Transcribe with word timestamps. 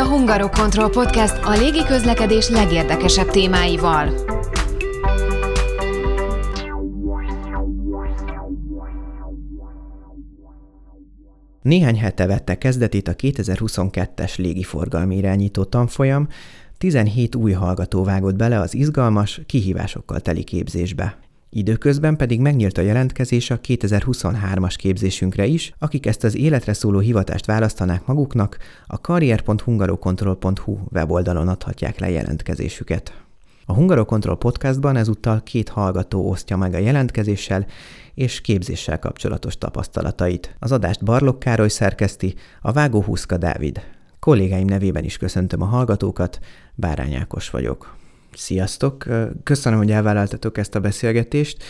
a 0.00 0.08
Hungarokontroll 0.08 0.90
Podcast 0.90 1.44
a 1.44 1.50
légi 1.50 1.84
közlekedés 1.84 2.48
legérdekesebb 2.48 3.30
témáival. 3.30 4.08
Néhány 11.62 11.98
hete 11.98 12.26
vette 12.26 12.58
kezdetét 12.58 13.08
a 13.08 13.14
2022-es 13.14 14.38
légiforgalmi 14.38 15.16
irányító 15.16 15.64
tanfolyam, 15.64 16.28
17 16.78 17.34
új 17.34 17.52
hallgató 17.52 18.04
vágott 18.04 18.36
bele 18.36 18.60
az 18.60 18.74
izgalmas, 18.74 19.40
kihívásokkal 19.46 20.20
teli 20.20 20.44
képzésbe. 20.44 21.29
Időközben 21.52 22.16
pedig 22.16 22.40
megnyílt 22.40 22.78
a 22.78 22.82
jelentkezés 22.82 23.50
a 23.50 23.60
2023-as 23.60 24.74
képzésünkre 24.76 25.46
is, 25.46 25.72
akik 25.78 26.06
ezt 26.06 26.24
az 26.24 26.36
életre 26.36 26.72
szóló 26.72 26.98
hivatást 26.98 27.46
választanák 27.46 28.06
maguknak, 28.06 28.58
a 28.86 29.00
karrier.hungarokontroll.hu 29.00 30.78
weboldalon 30.92 31.48
adhatják 31.48 31.98
le 31.98 32.10
jelentkezésüket. 32.10 33.14
A 33.66 33.74
Hungarokontroll 33.74 34.38
podcastban 34.38 34.96
ezúttal 34.96 35.42
két 35.42 35.68
hallgató 35.68 36.28
osztja 36.28 36.56
meg 36.56 36.74
a 36.74 36.78
jelentkezéssel 36.78 37.66
és 38.14 38.40
képzéssel 38.40 38.98
kapcsolatos 38.98 39.58
tapasztalatait. 39.58 40.56
Az 40.58 40.72
adást 40.72 41.04
Barlok 41.04 41.38
Károly 41.38 41.68
szerkeszti, 41.68 42.34
a 42.60 42.72
vágó 42.72 43.02
Huszka 43.02 43.36
Dávid. 43.36 43.80
Kollégáim 44.18 44.66
nevében 44.66 45.04
is 45.04 45.16
köszöntöm 45.16 45.62
a 45.62 45.66
hallgatókat, 45.66 46.38
Bárány 46.74 47.14
Ákos 47.14 47.50
vagyok. 47.50 47.98
Sziasztok! 48.32 49.04
Köszönöm, 49.42 49.78
hogy 49.78 49.90
elvállaltatok 49.90 50.58
ezt 50.58 50.74
a 50.74 50.80
beszélgetést. 50.80 51.62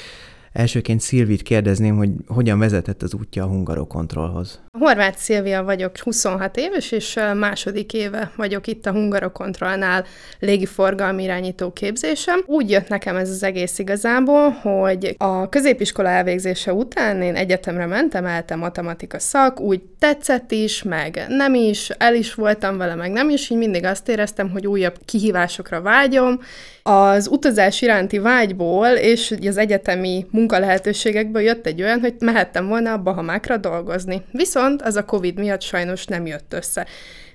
Elsőként 0.52 1.00
Szilvit 1.00 1.42
kérdezném, 1.42 1.96
hogy 1.96 2.10
hogyan 2.26 2.58
vezetett 2.58 3.02
az 3.02 3.14
útja 3.14 3.44
a 3.44 3.46
Hungarokontrollhoz. 3.46 4.60
Horváth 4.78 5.18
Szilvia 5.18 5.62
vagyok, 5.62 5.98
26 5.98 6.56
éves, 6.56 6.92
és 6.92 7.18
második 7.34 7.92
éve 7.92 8.32
vagyok 8.36 8.66
itt 8.66 8.86
a 8.86 8.90
Hungarokontrollnál 8.90 10.04
légiforgalmi 10.38 11.22
irányító 11.22 11.72
képzésem. 11.72 12.40
Úgy 12.46 12.70
jött 12.70 12.88
nekem 12.88 13.16
ez 13.16 13.30
az 13.30 13.42
egész 13.42 13.78
igazából, 13.78 14.48
hogy 14.50 15.14
a 15.18 15.48
középiskola 15.48 16.08
elvégzése 16.08 16.72
után 16.72 17.22
én 17.22 17.34
egyetemre 17.34 17.86
mentem, 17.86 18.24
eltem 18.26 18.58
matematika 18.58 19.18
szak, 19.18 19.60
úgy 19.60 19.80
tetszett 19.98 20.50
is, 20.50 20.82
meg 20.82 21.24
nem 21.28 21.54
is, 21.54 21.90
el 21.90 22.14
is 22.14 22.34
voltam 22.34 22.76
vele, 22.76 22.94
meg 22.94 23.10
nem 23.10 23.30
is, 23.30 23.50
így 23.50 23.58
mindig 23.58 23.84
azt 23.84 24.08
éreztem, 24.08 24.50
hogy 24.50 24.66
újabb 24.66 24.98
kihívásokra 25.04 25.80
vágyom, 25.80 26.40
az 26.82 27.28
utazás 27.28 27.82
iránti 27.82 28.18
vágyból 28.18 28.86
és 28.88 29.34
az 29.46 29.56
egyetemi 29.56 30.26
munkalehetőségekből 30.40 31.42
jött 31.42 31.66
egy 31.66 31.82
olyan, 31.82 32.00
hogy 32.00 32.14
mehettem 32.18 32.66
volna 32.66 32.92
a 32.92 33.02
Bahamákra 33.02 33.56
dolgozni. 33.56 34.22
Viszont 34.32 34.82
az 34.82 34.96
a 34.96 35.04
Covid 35.04 35.38
miatt 35.38 35.62
sajnos 35.62 36.06
nem 36.06 36.26
jött 36.26 36.52
össze. 36.52 36.86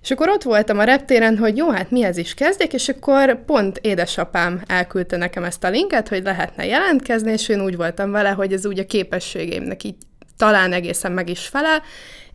És 0.01 0.11
akkor 0.11 0.29
ott 0.29 0.43
voltam 0.43 0.79
a 0.79 0.83
reptéren, 0.83 1.37
hogy 1.37 1.57
jó, 1.57 1.69
hát 1.69 1.91
mihez 1.91 2.17
is 2.17 2.33
kezdjek, 2.33 2.73
és 2.73 2.89
akkor 2.89 3.45
pont 3.45 3.77
édesapám 3.81 4.61
elküldte 4.67 5.17
nekem 5.17 5.43
ezt 5.43 5.63
a 5.63 5.69
linket, 5.69 6.07
hogy 6.07 6.23
lehetne 6.23 6.65
jelentkezni, 6.65 7.31
és 7.31 7.49
én 7.49 7.61
úgy 7.61 7.75
voltam 7.75 8.11
vele, 8.11 8.29
hogy 8.29 8.53
ez 8.53 8.65
úgy 8.65 8.79
a 8.79 8.85
képességeimnek 8.85 9.83
így 9.83 9.95
talán 10.37 10.73
egészen 10.73 11.11
meg 11.11 11.29
is 11.29 11.47
felel, 11.47 11.81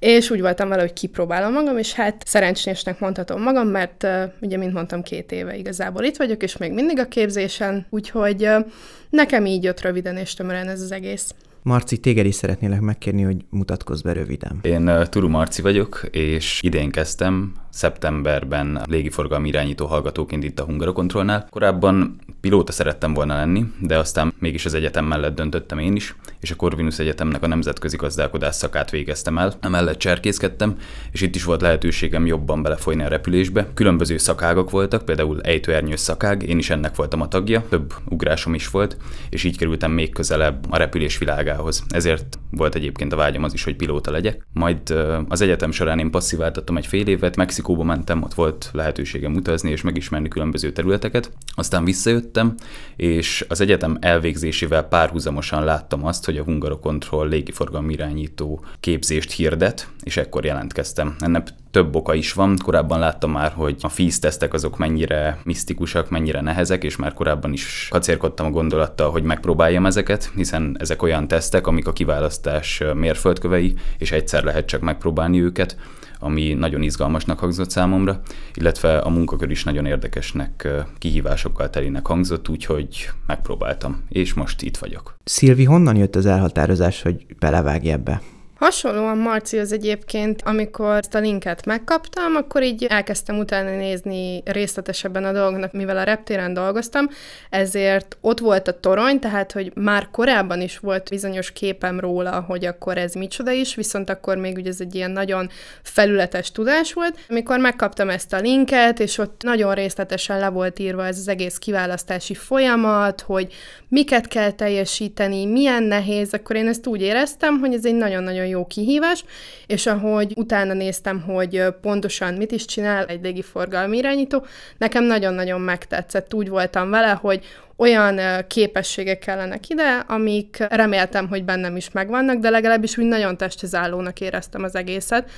és 0.00 0.30
úgy 0.30 0.40
voltam 0.40 0.68
vele, 0.68 0.80
hogy 0.80 0.92
kipróbálom 0.92 1.52
magam, 1.52 1.78
és 1.78 1.92
hát 1.92 2.22
szerencsésnek 2.26 3.00
mondhatom 3.00 3.42
magam, 3.42 3.68
mert 3.68 4.02
uh, 4.02 4.22
ugye, 4.40 4.56
mint 4.56 4.72
mondtam, 4.72 5.02
két 5.02 5.32
éve 5.32 5.56
igazából 5.56 6.04
itt 6.04 6.16
vagyok, 6.16 6.42
és 6.42 6.56
még 6.56 6.72
mindig 6.72 6.98
a 6.98 7.08
képzésen, 7.08 7.86
úgyhogy 7.90 8.42
uh, 8.42 8.66
nekem 9.10 9.46
így 9.46 9.62
jött 9.62 9.80
röviden 9.80 10.16
és 10.16 10.34
tömören 10.34 10.68
ez 10.68 10.80
az 10.80 10.92
egész. 10.92 11.34
Marci, 11.62 11.98
téged 11.98 12.26
is 12.26 12.34
szeretnélek 12.34 12.80
megkérni, 12.80 13.22
hogy 13.22 13.36
mutatkozz 13.50 14.02
be 14.02 14.12
röviden. 14.12 14.58
Én 14.62 14.88
uh, 14.88 15.02
Turu 15.02 15.28
Marci 15.28 15.62
vagyok, 15.62 16.08
és 16.10 16.60
idén 16.62 16.90
kezdtem 16.90 17.52
szeptemberben 17.70 18.82
légiforgalmi 18.88 19.48
irányító 19.48 19.86
hallgatóként 19.86 20.44
itt 20.44 20.60
a 20.60 20.64
Hungarokontrollnál. 20.64 21.46
Korábban 21.50 22.18
pilóta 22.40 22.72
szerettem 22.72 23.14
volna 23.14 23.34
lenni, 23.34 23.64
de 23.80 23.98
aztán 23.98 24.32
mégis 24.38 24.64
az 24.64 24.74
egyetem 24.74 25.04
mellett 25.04 25.34
döntöttem 25.34 25.78
én 25.78 25.96
is, 25.96 26.14
és 26.40 26.50
a 26.50 26.56
Corvinus 26.56 26.98
Egyetemnek 26.98 27.42
a 27.42 27.46
nemzetközi 27.46 27.96
gazdálkodás 27.96 28.54
szakát 28.54 28.90
végeztem 28.90 29.38
el. 29.38 29.52
Emellett 29.60 29.98
cserkészkedtem, 29.98 30.76
és 31.12 31.20
itt 31.20 31.34
is 31.34 31.44
volt 31.44 31.60
lehetőségem 31.60 32.26
jobban 32.26 32.62
belefolyni 32.62 33.02
a 33.02 33.08
repülésbe. 33.08 33.68
Különböző 33.74 34.16
szakágok 34.16 34.70
voltak, 34.70 35.04
például 35.04 35.40
ejtőernyős 35.40 36.00
szakág, 36.00 36.42
én 36.42 36.58
is 36.58 36.70
ennek 36.70 36.96
voltam 36.96 37.20
a 37.20 37.28
tagja, 37.28 37.64
több 37.68 37.94
ugrásom 38.08 38.54
is 38.54 38.68
volt, 38.68 38.96
és 39.30 39.44
így 39.44 39.58
kerültem 39.58 39.92
még 39.92 40.12
közelebb 40.12 40.66
a 40.70 40.76
repülés 40.76 41.18
világához. 41.18 41.84
Ezért 41.88 42.38
volt 42.50 42.74
egyébként 42.74 43.12
a 43.12 43.16
vágyam 43.16 43.44
az 43.44 43.52
is, 43.52 43.64
hogy 43.64 43.76
pilóta 43.76 44.10
legyek. 44.10 44.46
Majd 44.52 44.94
az 45.28 45.40
egyetem 45.40 45.70
során 45.70 45.98
én 45.98 46.10
passziváltattam 46.10 46.76
egy 46.76 46.86
fél 46.86 47.06
évet, 47.06 47.36
Mexikóba 47.60 47.84
mentem, 47.84 48.22
ott 48.22 48.34
volt 48.34 48.70
lehetőségem 48.72 49.34
utazni 49.34 49.70
és 49.70 49.82
megismerni 49.82 50.28
különböző 50.28 50.72
területeket. 50.72 51.32
Aztán 51.54 51.84
visszajöttem, 51.84 52.54
és 52.96 53.44
az 53.48 53.60
egyetem 53.60 53.96
elvégzésével 54.00 54.82
párhuzamosan 54.82 55.64
láttam 55.64 56.04
azt, 56.04 56.24
hogy 56.24 56.36
a 56.36 56.42
Hungarokontroll 56.42 57.28
légiforgalmi 57.28 57.92
irányító 57.92 58.64
képzést 58.80 59.32
hirdet, 59.32 59.88
és 60.02 60.16
ekkor 60.16 60.44
jelentkeztem. 60.44 61.16
Ennek 61.18 61.48
több 61.70 61.94
oka 61.94 62.14
is 62.14 62.32
van. 62.32 62.56
Korábban 62.62 62.98
láttam 62.98 63.30
már, 63.30 63.52
hogy 63.52 63.76
a 63.80 63.88
FIS 63.88 64.18
tesztek 64.18 64.54
azok 64.54 64.78
mennyire 64.78 65.38
misztikusak, 65.44 66.10
mennyire 66.10 66.40
nehezek, 66.40 66.84
és 66.84 66.96
már 66.96 67.14
korábban 67.14 67.52
is 67.52 67.88
kacérkodtam 67.90 68.46
a 68.46 68.50
gondolattal, 68.50 69.10
hogy 69.10 69.22
megpróbáljam 69.22 69.86
ezeket, 69.86 70.30
hiszen 70.34 70.76
ezek 70.78 71.02
olyan 71.02 71.28
tesztek, 71.28 71.66
amik 71.66 71.86
a 71.86 71.92
kiválasztás 71.92 72.82
mérföldkövei, 72.94 73.74
és 73.98 74.12
egyszer 74.12 74.44
lehet 74.44 74.66
csak 74.66 74.80
megpróbálni 74.80 75.42
őket 75.42 75.76
ami 76.20 76.52
nagyon 76.52 76.82
izgalmasnak 76.82 77.38
hangzott 77.38 77.70
számomra, 77.70 78.20
illetve 78.54 78.98
a 78.98 79.08
munkakör 79.08 79.50
is 79.50 79.64
nagyon 79.64 79.86
érdekesnek, 79.86 80.68
kihívásokkal 80.98 81.70
telinek 81.70 82.06
hangzott, 82.06 82.48
úgyhogy 82.48 83.10
megpróbáltam, 83.26 84.02
és 84.08 84.34
most 84.34 84.62
itt 84.62 84.76
vagyok. 84.76 85.16
Szilvi, 85.24 85.64
honnan 85.64 85.96
jött 85.96 86.16
az 86.16 86.26
elhatározás, 86.26 87.02
hogy 87.02 87.26
belevágj 87.38 87.90
ebbe? 87.90 88.20
Hasonlóan 88.60 89.18
Marci 89.18 89.58
az 89.58 89.72
egyébként, 89.72 90.42
amikor 90.44 90.96
ezt 90.96 91.14
a 91.14 91.18
linket 91.18 91.66
megkaptam, 91.66 92.36
akkor 92.36 92.62
így 92.62 92.84
elkezdtem 92.84 93.38
utána 93.38 93.70
nézni 93.76 94.42
részletesebben 94.44 95.24
a 95.24 95.32
dolgoknak, 95.32 95.72
mivel 95.72 95.96
a 95.96 96.02
reptéren 96.02 96.54
dolgoztam, 96.54 97.08
ezért 97.50 98.16
ott 98.20 98.38
volt 98.38 98.68
a 98.68 98.80
torony, 98.80 99.18
tehát 99.18 99.52
hogy 99.52 99.72
már 99.74 100.08
korábban 100.10 100.60
is 100.60 100.78
volt 100.78 101.08
bizonyos 101.08 101.52
képem 101.52 102.00
róla, 102.00 102.40
hogy 102.40 102.64
akkor 102.64 102.98
ez 102.98 103.14
micsoda 103.14 103.50
is, 103.50 103.74
viszont 103.74 104.10
akkor 104.10 104.36
még 104.36 104.56
ugye 104.56 104.70
ez 104.70 104.80
egy 104.80 104.94
ilyen 104.94 105.10
nagyon 105.10 105.50
felületes 105.82 106.52
tudás 106.52 106.92
volt. 106.92 107.18
Amikor 107.28 107.58
megkaptam 107.58 108.08
ezt 108.08 108.32
a 108.32 108.40
linket, 108.40 109.00
és 109.00 109.18
ott 109.18 109.42
nagyon 109.42 109.74
részletesen 109.74 110.38
le 110.38 110.48
volt 110.48 110.78
írva 110.78 111.06
ez 111.06 111.18
az 111.18 111.28
egész 111.28 111.56
kiválasztási 111.56 112.34
folyamat, 112.34 113.20
hogy 113.20 113.52
miket 113.88 114.26
kell 114.26 114.50
teljesíteni, 114.50 115.46
milyen 115.46 115.82
nehéz, 115.82 116.32
akkor 116.32 116.56
én 116.56 116.68
ezt 116.68 116.86
úgy 116.86 117.00
éreztem, 117.00 117.58
hogy 117.58 117.74
ez 117.74 117.84
egy 117.84 117.94
nagyon-nagyon 117.94 118.48
jó 118.50 118.66
kihívás, 118.66 119.24
és 119.66 119.86
ahogy 119.86 120.32
utána 120.36 120.72
néztem, 120.72 121.20
hogy 121.20 121.64
pontosan 121.80 122.34
mit 122.34 122.52
is 122.52 122.64
csinál 122.64 123.04
egy 123.04 123.22
légiforgalmi 123.22 123.96
irányító, 123.96 124.46
nekem 124.78 125.04
nagyon-nagyon 125.04 125.60
megtetszett. 125.60 126.34
Úgy 126.34 126.48
voltam 126.48 126.90
vele, 126.90 127.10
hogy 127.10 127.44
olyan 127.76 128.20
képességek 128.46 129.18
kellenek 129.18 129.68
ide, 129.68 130.04
amik 130.08 130.56
reméltem, 130.68 131.28
hogy 131.28 131.44
bennem 131.44 131.76
is 131.76 131.90
megvannak, 131.90 132.38
de 132.38 132.50
legalábbis 132.50 132.98
úgy 132.98 133.04
nagyon 133.04 133.36
testezállónak 133.36 134.20
éreztem 134.20 134.62
az 134.62 134.74
egészet, 134.74 135.30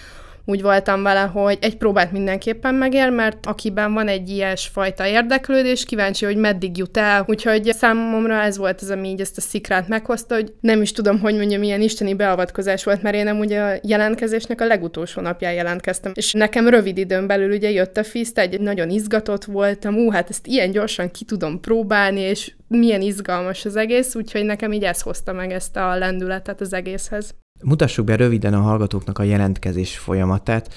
úgy 0.45 0.63
voltam 0.63 1.03
vele, 1.03 1.21
hogy 1.21 1.59
egy 1.61 1.77
próbát 1.77 2.13
mindenképpen 2.13 2.75
megér, 2.75 3.11
mert 3.11 3.47
akiben 3.47 3.93
van 3.93 4.09
egy 4.09 4.29
ilyes 4.29 4.67
fajta 4.73 5.07
érdeklődés, 5.07 5.85
kíváncsi, 5.85 6.25
hogy 6.25 6.37
meddig 6.37 6.77
jut 6.77 6.97
el. 6.97 7.25
Úgyhogy 7.27 7.73
számomra 7.73 8.35
ez 8.35 8.57
volt 8.57 8.81
az, 8.81 8.91
ami 8.91 9.09
így 9.09 9.21
ezt 9.21 9.37
a 9.37 9.41
szikrát 9.41 9.89
meghozta, 9.89 10.35
hogy 10.35 10.53
nem 10.61 10.83
is 10.83 10.93
tudom, 10.93 11.21
hogy 11.21 11.37
mondjam, 11.37 11.61
milyen 11.61 11.81
isteni 11.81 12.15
beavatkozás 12.15 12.85
volt, 12.85 13.03
mert 13.03 13.17
én 13.17 13.25
nem 13.25 13.39
ugye 13.39 13.61
a 13.61 13.79
jelentkezésnek 13.83 14.61
a 14.61 14.67
legutolsó 14.67 15.21
napján 15.21 15.53
jelentkeztem. 15.53 16.13
És 16.15 16.33
nekem 16.33 16.69
rövid 16.69 16.99
időn 16.99 17.27
belül 17.27 17.53
ugye 17.53 17.71
jött 17.71 17.97
a 17.97 18.05
fiszt, 18.05 18.39
egy 18.39 18.61
nagyon 18.61 18.91
izgatott 18.91 19.45
voltam, 19.45 19.95
ú, 19.95 20.11
hát 20.11 20.31
ezt 20.31 20.47
ilyen 20.47 20.71
gyorsan 20.71 21.11
ki 21.11 21.25
tudom 21.25 21.61
próbálni, 21.61 22.21
és 22.21 22.53
milyen 22.69 23.01
izgalmas 23.01 23.65
az 23.65 23.77
egész, 23.77 24.15
úgyhogy 24.15 24.45
nekem 24.45 24.73
így 24.73 24.85
ez 24.85 25.01
hozta 25.01 25.33
meg 25.33 25.53
ezt 25.53 25.77
a 25.77 25.97
lendületet 25.97 26.61
az 26.61 26.73
egészhez. 26.73 27.35
Mutassuk 27.63 28.05
be 28.05 28.17
röviden 28.17 28.55
a 28.55 28.61
hallgatóknak 28.61 29.19
a 29.19 29.23
jelentkezés 29.23 29.99
folyamatát. 29.99 30.75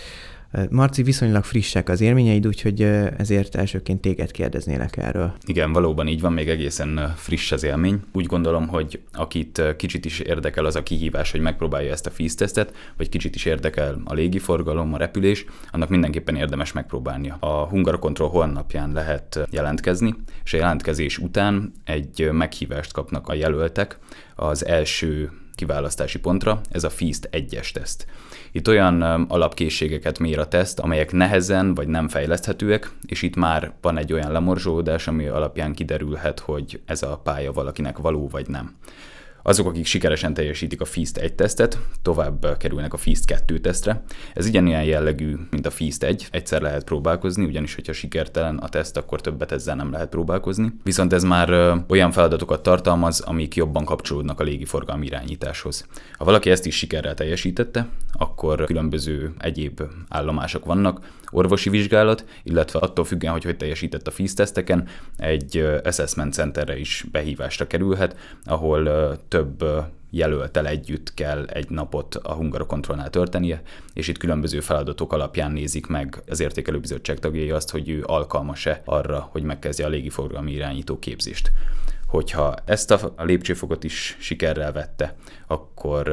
Marci, 0.70 1.04
viszonylag 1.04 1.44
frissek 1.44 1.90
az 1.90 2.02
élményeid, 2.02 2.48
úgyhogy 2.48 2.82
ezért 3.18 3.56
elsőként 3.56 4.02
téged 4.02 4.32
kérdeznélek 4.32 4.98
erről. 4.98 5.34
Igen, 5.46 5.74
valóban 5.74 6.08
így 6.08 6.22
van, 6.22 6.34
még 6.34 6.50
egészen 6.50 7.14
friss 7.16 7.52
az 7.52 7.64
élmény. 7.64 8.00
Úgy 8.14 8.26
gondolom, 8.26 8.68
hogy 8.68 9.02
akit 9.14 9.62
kicsit 9.78 10.06
is 10.06 10.20
érdekel 10.20 10.66
az 10.66 10.76
a 10.76 10.84
kihívás, 10.84 11.32
hogy 11.32 11.40
megpróbálja 11.40 11.92
ezt 11.92 12.06
a 12.06 12.10
FIS-tesztet, 12.10 12.74
vagy 12.98 13.10
kicsit 13.10 13.36
is 13.36 13.46
érdekel 13.46 14.02
a 14.06 14.14
légiforgalom, 14.14 14.94
a 14.94 14.98
repülés, 14.98 15.46
annak 15.72 15.90
mindenképpen 15.90 16.36
érdemes 16.36 16.72
megpróbálnia. 16.72 17.38
A 17.40 17.68
Hungar 17.68 18.00
Control 18.00 18.66
lehet 18.94 19.48
jelentkezni, 19.52 20.16
és 20.44 20.54
a 20.54 20.58
jelentkezés 20.58 21.18
után 21.18 21.72
egy 21.84 22.30
meghívást 22.32 22.92
kapnak 22.92 23.28
a 23.28 23.34
jelöltek 23.34 24.00
az 24.36 24.66
első 24.66 25.32
kiválasztási 25.56 26.20
pontra, 26.20 26.62
ez 26.72 26.84
a 26.84 26.90
FIST 26.90 27.30
1-es 27.32 27.72
teszt. 27.72 28.06
Itt 28.52 28.68
olyan 28.68 29.02
alapkészségeket 29.28 30.20
mér 30.20 30.40
a 30.40 30.48
teszt, 30.48 30.80
amelyek 30.80 31.12
nehezen 31.12 31.74
vagy 31.74 31.88
nem 31.88 32.08
fejleszthetőek, 32.08 32.92
és 33.06 33.22
itt 33.22 33.36
már 33.36 33.74
van 33.82 33.98
egy 33.98 34.14
olyan 34.14 34.32
lemorzsolódás, 34.32 35.08
ami 35.08 35.28
alapján 35.28 35.74
kiderülhet, 35.74 36.40
hogy 36.40 36.82
ez 36.86 37.04
a 37.04 37.20
pálya 37.24 37.52
valakinek 37.52 37.98
való 37.98 38.28
vagy 38.28 38.48
nem. 38.48 38.76
Azok, 39.48 39.68
akik 39.68 39.86
sikeresen 39.86 40.34
teljesítik 40.34 40.82
a 40.82 40.86
FIST 40.86 41.18
1 41.18 41.34
tesztet, 41.34 41.80
tovább 42.02 42.58
kerülnek 42.58 42.94
a 42.94 42.98
FIST 42.98 43.26
2 43.26 43.60
tesztre. 43.60 44.04
Ez 44.34 44.48
ugyanilyen 44.48 44.84
jellegű, 44.84 45.36
mint 45.50 45.66
a 45.66 45.70
FIST 45.70 46.04
1, 46.04 46.28
egyszer 46.32 46.62
lehet 46.62 46.84
próbálkozni, 46.84 47.46
ugyanis, 47.46 47.76
hogyha 47.76 47.94
sikertelen 47.94 48.58
a 48.58 48.70
teszt, 48.70 48.98
akkor 48.98 49.22
többet 49.22 49.52
ezzel 49.52 49.76
nem 49.76 49.92
lehet 49.92 50.10
próbálkozni. 50.10 50.74
Viszont 50.84 51.14
ez 51.14 51.24
már 51.24 51.50
olyan 51.88 52.12
feladatokat 52.12 52.64
tartalmaz, 52.64 53.20
amik 53.20 53.56
jobban 53.56 53.86
kapcsolódnak 53.86 54.40
a 54.40 54.44
légiforgalmi 54.44 55.06
irányításhoz. 55.06 55.88
Ha 56.18 56.26
valaki 56.26 56.50
ezt 56.50 56.66
is 56.66 56.78
sikerrel 56.78 57.14
teljesítette, 57.14 57.88
akkor 58.12 58.64
különböző 58.64 59.34
egyéb 59.40 59.82
állomások 60.10 60.66
vannak, 60.66 61.00
orvosi 61.36 61.70
vizsgálat, 61.70 62.26
illetve 62.44 62.80
attól 62.80 63.06
függően, 63.06 63.34
hogy 63.34 63.44
hogy 63.44 63.58
teljesített 63.58 64.08
a 64.08 64.12
FIST 64.12 64.36
teszteken, 64.36 64.88
egy 65.18 65.58
assessment 65.84 66.34
centerre 66.34 66.78
is 66.78 67.06
behívásra 67.12 67.68
kerülhet, 67.68 68.16
ahol 68.44 69.18
több 69.28 69.64
jelöltel 70.10 70.68
együtt 70.68 71.14
kell 71.14 71.46
egy 71.46 71.70
napot 71.70 72.16
a 72.16 72.34
hungarokontrollnál 72.34 73.10
történnie, 73.10 73.62
és 73.94 74.08
itt 74.08 74.18
különböző 74.18 74.60
feladatok 74.60 75.14
alapján 75.14 75.52
nézik 75.52 75.88
meg 75.88 76.22
az 76.28 76.40
értékelőbizottság 76.40 77.20
tagjai 77.20 77.50
azt, 77.50 77.72
hogy 77.72 77.90
ő 77.90 78.04
alkalmas-e 78.06 78.82
arra, 78.86 79.28
hogy 79.32 79.44
megkezdje 79.44 79.86
a 79.86 79.90
légiforgalmi 79.90 80.52
irányító 80.52 81.00
képzést. 81.00 81.52
Hogyha 82.08 82.56
ezt 82.66 82.92
a 82.92 83.14
lépcsőfokot 83.18 83.84
is 83.84 84.18
sikerrel 84.20 84.72
vette, 84.72 85.16
akkor 85.48 86.12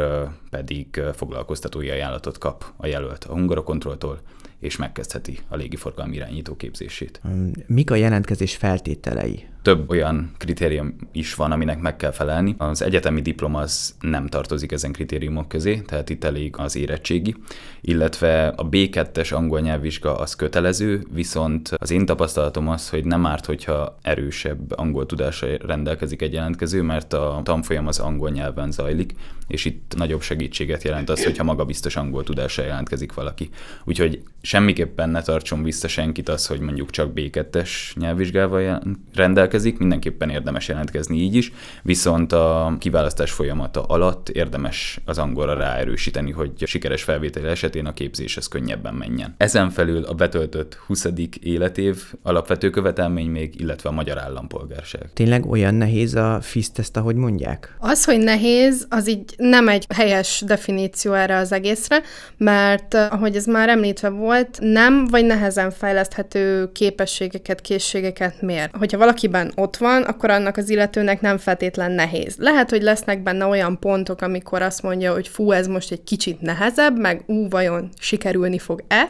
pedig 0.50 1.00
foglalkoztatói 1.14 1.90
ajánlatot 1.90 2.38
kap 2.38 2.64
a 2.76 2.86
jelölt 2.86 3.24
a 3.24 3.32
hungarokontrolltól, 3.32 4.20
és 4.62 4.76
megkezdheti 4.76 5.38
a 5.48 5.56
légiforgalmi 5.56 6.14
irányító 6.16 6.56
képzését. 6.56 7.20
Mik 7.66 7.90
a 7.90 7.94
jelentkezés 7.94 8.56
feltételei? 8.56 9.46
több 9.62 9.90
olyan 9.90 10.30
kritérium 10.38 10.96
is 11.12 11.34
van, 11.34 11.52
aminek 11.52 11.80
meg 11.80 11.96
kell 11.96 12.10
felelni. 12.10 12.54
Az 12.58 12.82
egyetemi 12.82 13.20
diploma 13.20 13.60
az 13.60 13.94
nem 14.00 14.26
tartozik 14.26 14.72
ezen 14.72 14.92
kritériumok 14.92 15.48
közé, 15.48 15.80
tehát 15.80 16.10
itt 16.10 16.24
elég 16.24 16.54
az 16.58 16.76
érettségi, 16.76 17.34
illetve 17.80 18.46
a 18.46 18.68
B2-es 18.68 19.34
angol 19.34 19.60
nyelvvizsga 19.60 20.16
az 20.16 20.34
kötelező, 20.34 21.06
viszont 21.12 21.68
az 21.76 21.90
én 21.90 22.06
tapasztalatom 22.06 22.68
az, 22.68 22.88
hogy 22.88 23.04
nem 23.04 23.26
árt, 23.26 23.46
hogyha 23.46 23.98
erősebb 24.02 24.78
angol 24.78 25.06
tudásra 25.06 25.48
rendelkezik 25.66 26.22
egy 26.22 26.32
jelentkező, 26.32 26.82
mert 26.82 27.12
a 27.12 27.40
tanfolyam 27.44 27.86
az 27.86 27.98
angol 27.98 28.30
nyelven 28.30 28.70
zajlik, 28.70 29.14
és 29.46 29.64
itt 29.64 29.94
nagyobb 29.96 30.22
segítséget 30.22 30.82
jelent 30.82 31.10
az, 31.10 31.24
hogyha 31.24 31.44
magabiztos 31.44 31.96
angol 31.96 32.24
tudásra 32.24 32.64
jelentkezik 32.64 33.14
valaki. 33.14 33.50
Úgyhogy 33.84 34.22
semmiképpen 34.52 35.10
ne 35.10 35.22
tartson 35.22 35.62
vissza 35.62 35.88
senkit 35.88 36.28
az, 36.28 36.46
hogy 36.46 36.60
mondjuk 36.60 36.90
csak 36.90 37.12
B2-es 37.14 37.70
nyelvvizsgával 37.94 38.82
rendelkezik, 39.14 39.78
mindenképpen 39.78 40.30
érdemes 40.30 40.68
jelentkezni 40.68 41.16
így 41.16 41.34
is, 41.34 41.52
viszont 41.82 42.32
a 42.32 42.76
kiválasztás 42.78 43.30
folyamata 43.30 43.82
alatt 43.82 44.28
érdemes 44.28 45.00
az 45.04 45.18
angolra 45.18 45.54
ráerősíteni, 45.54 46.30
hogy 46.30 46.66
sikeres 46.66 47.02
felvétel 47.02 47.48
esetén 47.48 47.86
a 47.86 47.92
képzéshez 47.92 48.48
könnyebben 48.48 48.94
menjen. 48.94 49.34
Ezen 49.36 49.70
felül 49.70 50.04
a 50.04 50.14
betöltött 50.14 50.74
20. 50.86 51.08
életév 51.42 52.02
alapvető 52.22 52.70
követelmény 52.70 53.30
még, 53.30 53.60
illetve 53.60 53.88
a 53.88 53.92
magyar 53.92 54.18
állampolgárság. 54.18 55.10
Tényleg 55.12 55.46
olyan 55.46 55.74
nehéz 55.74 56.14
a 56.14 56.38
FISZ-teszt, 56.40 56.96
ahogy 56.96 57.16
mondják? 57.16 57.76
Az, 57.78 58.04
hogy 58.04 58.18
nehéz, 58.18 58.86
az 58.90 59.08
így 59.08 59.34
nem 59.36 59.68
egy 59.68 59.86
helyes 59.94 60.42
definíció 60.46 61.12
erre 61.12 61.36
az 61.36 61.52
egészre, 61.52 62.00
mert 62.36 62.94
ahogy 62.94 63.36
ez 63.36 63.46
már 63.46 63.68
említve 63.68 64.08
volt, 64.08 64.40
nem 64.60 65.06
vagy 65.06 65.24
nehezen 65.24 65.70
fejleszthető 65.70 66.72
képességeket, 66.72 67.60
készségeket 67.60 68.42
mér. 68.42 68.70
Hogyha 68.78 68.98
valakiben 68.98 69.52
ott 69.54 69.76
van, 69.76 70.02
akkor 70.02 70.30
annak 70.30 70.56
az 70.56 70.70
illetőnek 70.70 71.20
nem 71.20 71.38
feltétlen 71.38 71.92
nehéz. 71.92 72.36
Lehet, 72.38 72.70
hogy 72.70 72.82
lesznek 72.82 73.22
benne 73.22 73.44
olyan 73.44 73.78
pontok, 73.78 74.20
amikor 74.20 74.62
azt 74.62 74.82
mondja, 74.82 75.12
hogy 75.12 75.28
fú, 75.28 75.52
ez 75.52 75.66
most 75.66 75.92
egy 75.92 76.04
kicsit 76.04 76.40
nehezebb, 76.40 76.98
meg 76.98 77.22
ú, 77.26 77.48
vajon 77.48 77.88
sikerülni 77.98 78.58
fog-e, 78.58 79.08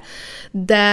de 0.51 0.85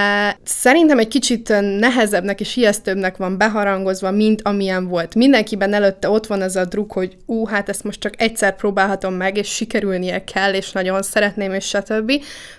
szerintem 0.43 0.99
egy 0.99 1.07
kicsit 1.07 1.49
nehezebbnek 1.79 2.39
és 2.39 2.55
ijesztőbbnek 2.55 3.17
van 3.17 3.37
beharangozva, 3.37 4.11
mint 4.11 4.41
amilyen 4.43 4.87
volt. 4.87 5.15
Mindenkiben 5.15 5.73
előtte 5.73 6.09
ott 6.09 6.27
van 6.27 6.41
az 6.41 6.55
a 6.55 6.65
druk, 6.65 6.91
hogy 6.91 7.17
ú, 7.25 7.45
hát 7.45 7.69
ezt 7.69 7.83
most 7.83 7.99
csak 7.99 8.21
egyszer 8.21 8.55
próbálhatom 8.55 9.13
meg, 9.13 9.37
és 9.37 9.47
sikerülnie 9.47 10.23
kell, 10.23 10.53
és 10.53 10.71
nagyon 10.71 11.01
szeretném, 11.01 11.53
és 11.53 11.67
stb. 11.67 12.11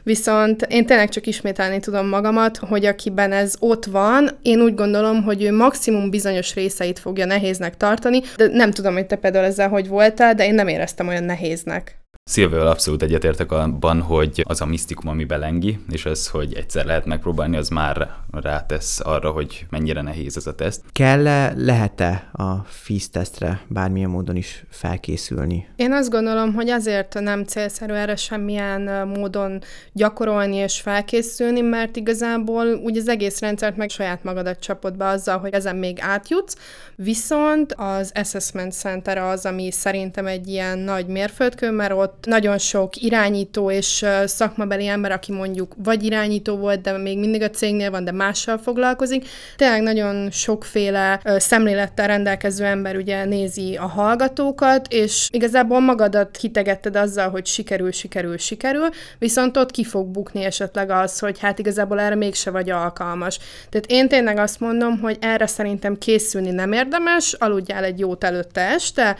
Viszont 0.03 0.63
én 0.63 0.87
tényleg 0.87 1.09
csak 1.09 1.27
ismételni 1.61 1.81
tudom 1.81 2.09
magamat, 2.09 2.57
hogy 2.57 2.85
akiben 2.85 3.33
ez 3.33 3.55
ott 3.59 3.85
van, 3.85 4.29
én 4.43 4.61
úgy 4.61 4.75
gondolom, 4.75 5.23
hogy 5.23 5.43
ő 5.43 5.53
maximum 5.53 6.11
bizonyos 6.11 6.55
rész 6.55 6.69
részeit 6.71 6.99
fogja 6.99 7.25
nehéznek 7.25 7.77
tartani, 7.77 8.23
de 8.37 8.49
nem 8.53 8.71
tudom, 8.71 8.95
hogy 8.95 9.07
te 9.07 9.17
például 9.17 9.45
ezzel 9.45 9.69
hogy 9.69 9.89
voltál, 9.89 10.35
de 10.35 10.47
én 10.47 10.55
nem 10.55 10.69
éreztem 10.69 11.09
olyan 11.09 11.25
nehéznek. 11.25 12.00
Szilvével 12.31 12.67
abszolút 12.67 13.03
egyetértek 13.03 13.53
abban, 13.53 14.01
hogy 14.01 14.45
az 14.49 14.61
a 14.61 14.67
misztikum, 14.67 15.09
ami 15.09 15.25
belengi, 15.25 15.79
és 15.91 16.07
az, 16.07 16.29
hogy 16.29 16.55
egyszer 16.55 16.85
lehet 16.85 17.05
megpróbálni, 17.05 17.57
az 17.57 17.69
már 17.69 18.11
rátesz 18.31 19.01
arra, 19.01 19.31
hogy 19.31 19.67
mennyire 19.71 20.03
nehéz 20.03 20.37
ez 20.37 20.47
a 20.47 20.55
teszt. 20.55 20.83
Kell-e, 20.93 21.53
lehet-e 21.57 22.29
a 22.33 22.55
FIS 22.65 23.11
tesztre 23.11 23.61
bármilyen 23.69 24.11
módon 24.11 24.37
is 24.37 24.65
felkészülni? 24.69 25.67
Én 25.77 25.93
azt 25.93 26.11
gondolom, 26.11 26.55
hogy 26.55 26.69
azért 26.69 27.21
nem 27.21 27.45
célszerű 27.45 27.93
erre 27.93 28.17
semmilyen 28.17 29.09
módon 29.09 29.63
gyakorolni 29.93 30.57
és 30.57 30.81
felkészülni, 30.81 31.61
mert 31.61 31.97
igazából 31.97 32.67
úgy 32.67 32.97
az 32.97 33.09
egész 33.09 33.41
rendszert 33.41 33.77
meg 33.77 33.91
saját 33.91 34.25
magadat 34.25 34.61
csapod 34.61 34.97
be 34.97 35.07
azzal, 35.07 35.39
hogy 35.39 35.53
ezen 35.53 35.77
még 35.77 35.99
átjutsz, 36.01 36.57
viszont 36.97 37.75
az 37.77 38.13
Assessment 38.15 38.73
Center 38.73 39.19
az, 39.19 39.47
ami 39.47 39.71
szerintem 39.71 40.27
egy 40.27 40.49
ilyen 40.49 40.79
nagy 40.79 41.07
mérföldkő, 41.07 41.71
mert 41.71 41.93
ott 41.93 42.20
nagyon 42.27 42.59
sok 42.59 42.97
irányító 42.97 43.71
és 43.71 44.05
szakmabeli 44.25 44.87
ember, 44.87 45.13
aki 45.13 45.33
mondjuk 45.33 45.75
vagy 45.85 46.05
irányító 46.05 46.57
volt, 46.57 46.81
de 46.81 46.99
még 46.99 47.19
mindig 47.19 47.43
a 47.43 47.51
cégnél 47.51 47.91
van, 47.91 48.05
de 48.05 48.13
mással 48.13 48.59
foglalkozik. 48.59 49.29
Tényleg 49.57 49.83
nagyon 49.83 50.31
sokféle 50.31 51.21
szemlélettel 51.25 52.07
rendelkező 52.07 52.65
ember 52.65 52.97
ugye 52.97 53.25
nézi 53.25 53.77
a 53.77 53.87
hallgatókat, 53.87 54.87
és 54.93 55.29
igazából 55.33 55.81
magadat 55.81 56.37
hitegetted 56.41 56.97
azzal, 56.97 57.31
hogy 57.31 57.47
sikerül, 57.47 57.93
sikerül, 57.93 58.39
sikerül, 58.39 58.89
viszont 59.19 59.57
ott 59.57 59.71
ki 59.71 59.85
fog 59.85 60.07
bukni 60.07 60.45
esetleg 60.45 60.91
az, 60.91 61.19
hogy 61.19 61.39
hát 61.39 61.59
igazából 61.59 62.01
erre 62.01 62.15
mégse 62.15 62.51
vagy 62.51 62.71
alkalmas. 62.71 63.39
Tehát 63.69 63.87
én 63.87 64.09
tényleg 64.09 64.39
azt 64.39 64.61
mondom, 64.61 64.99
hogy 65.01 65.17
erre 65.21 65.47
szerintem 65.47 65.99
készülni 65.99 66.51
nem 66.51 66.73
érdemes, 66.73 67.33
aludjál 67.33 67.85
egy 67.85 67.99
jót 67.99 68.25
előtte 68.25 68.61
este, 68.61 69.17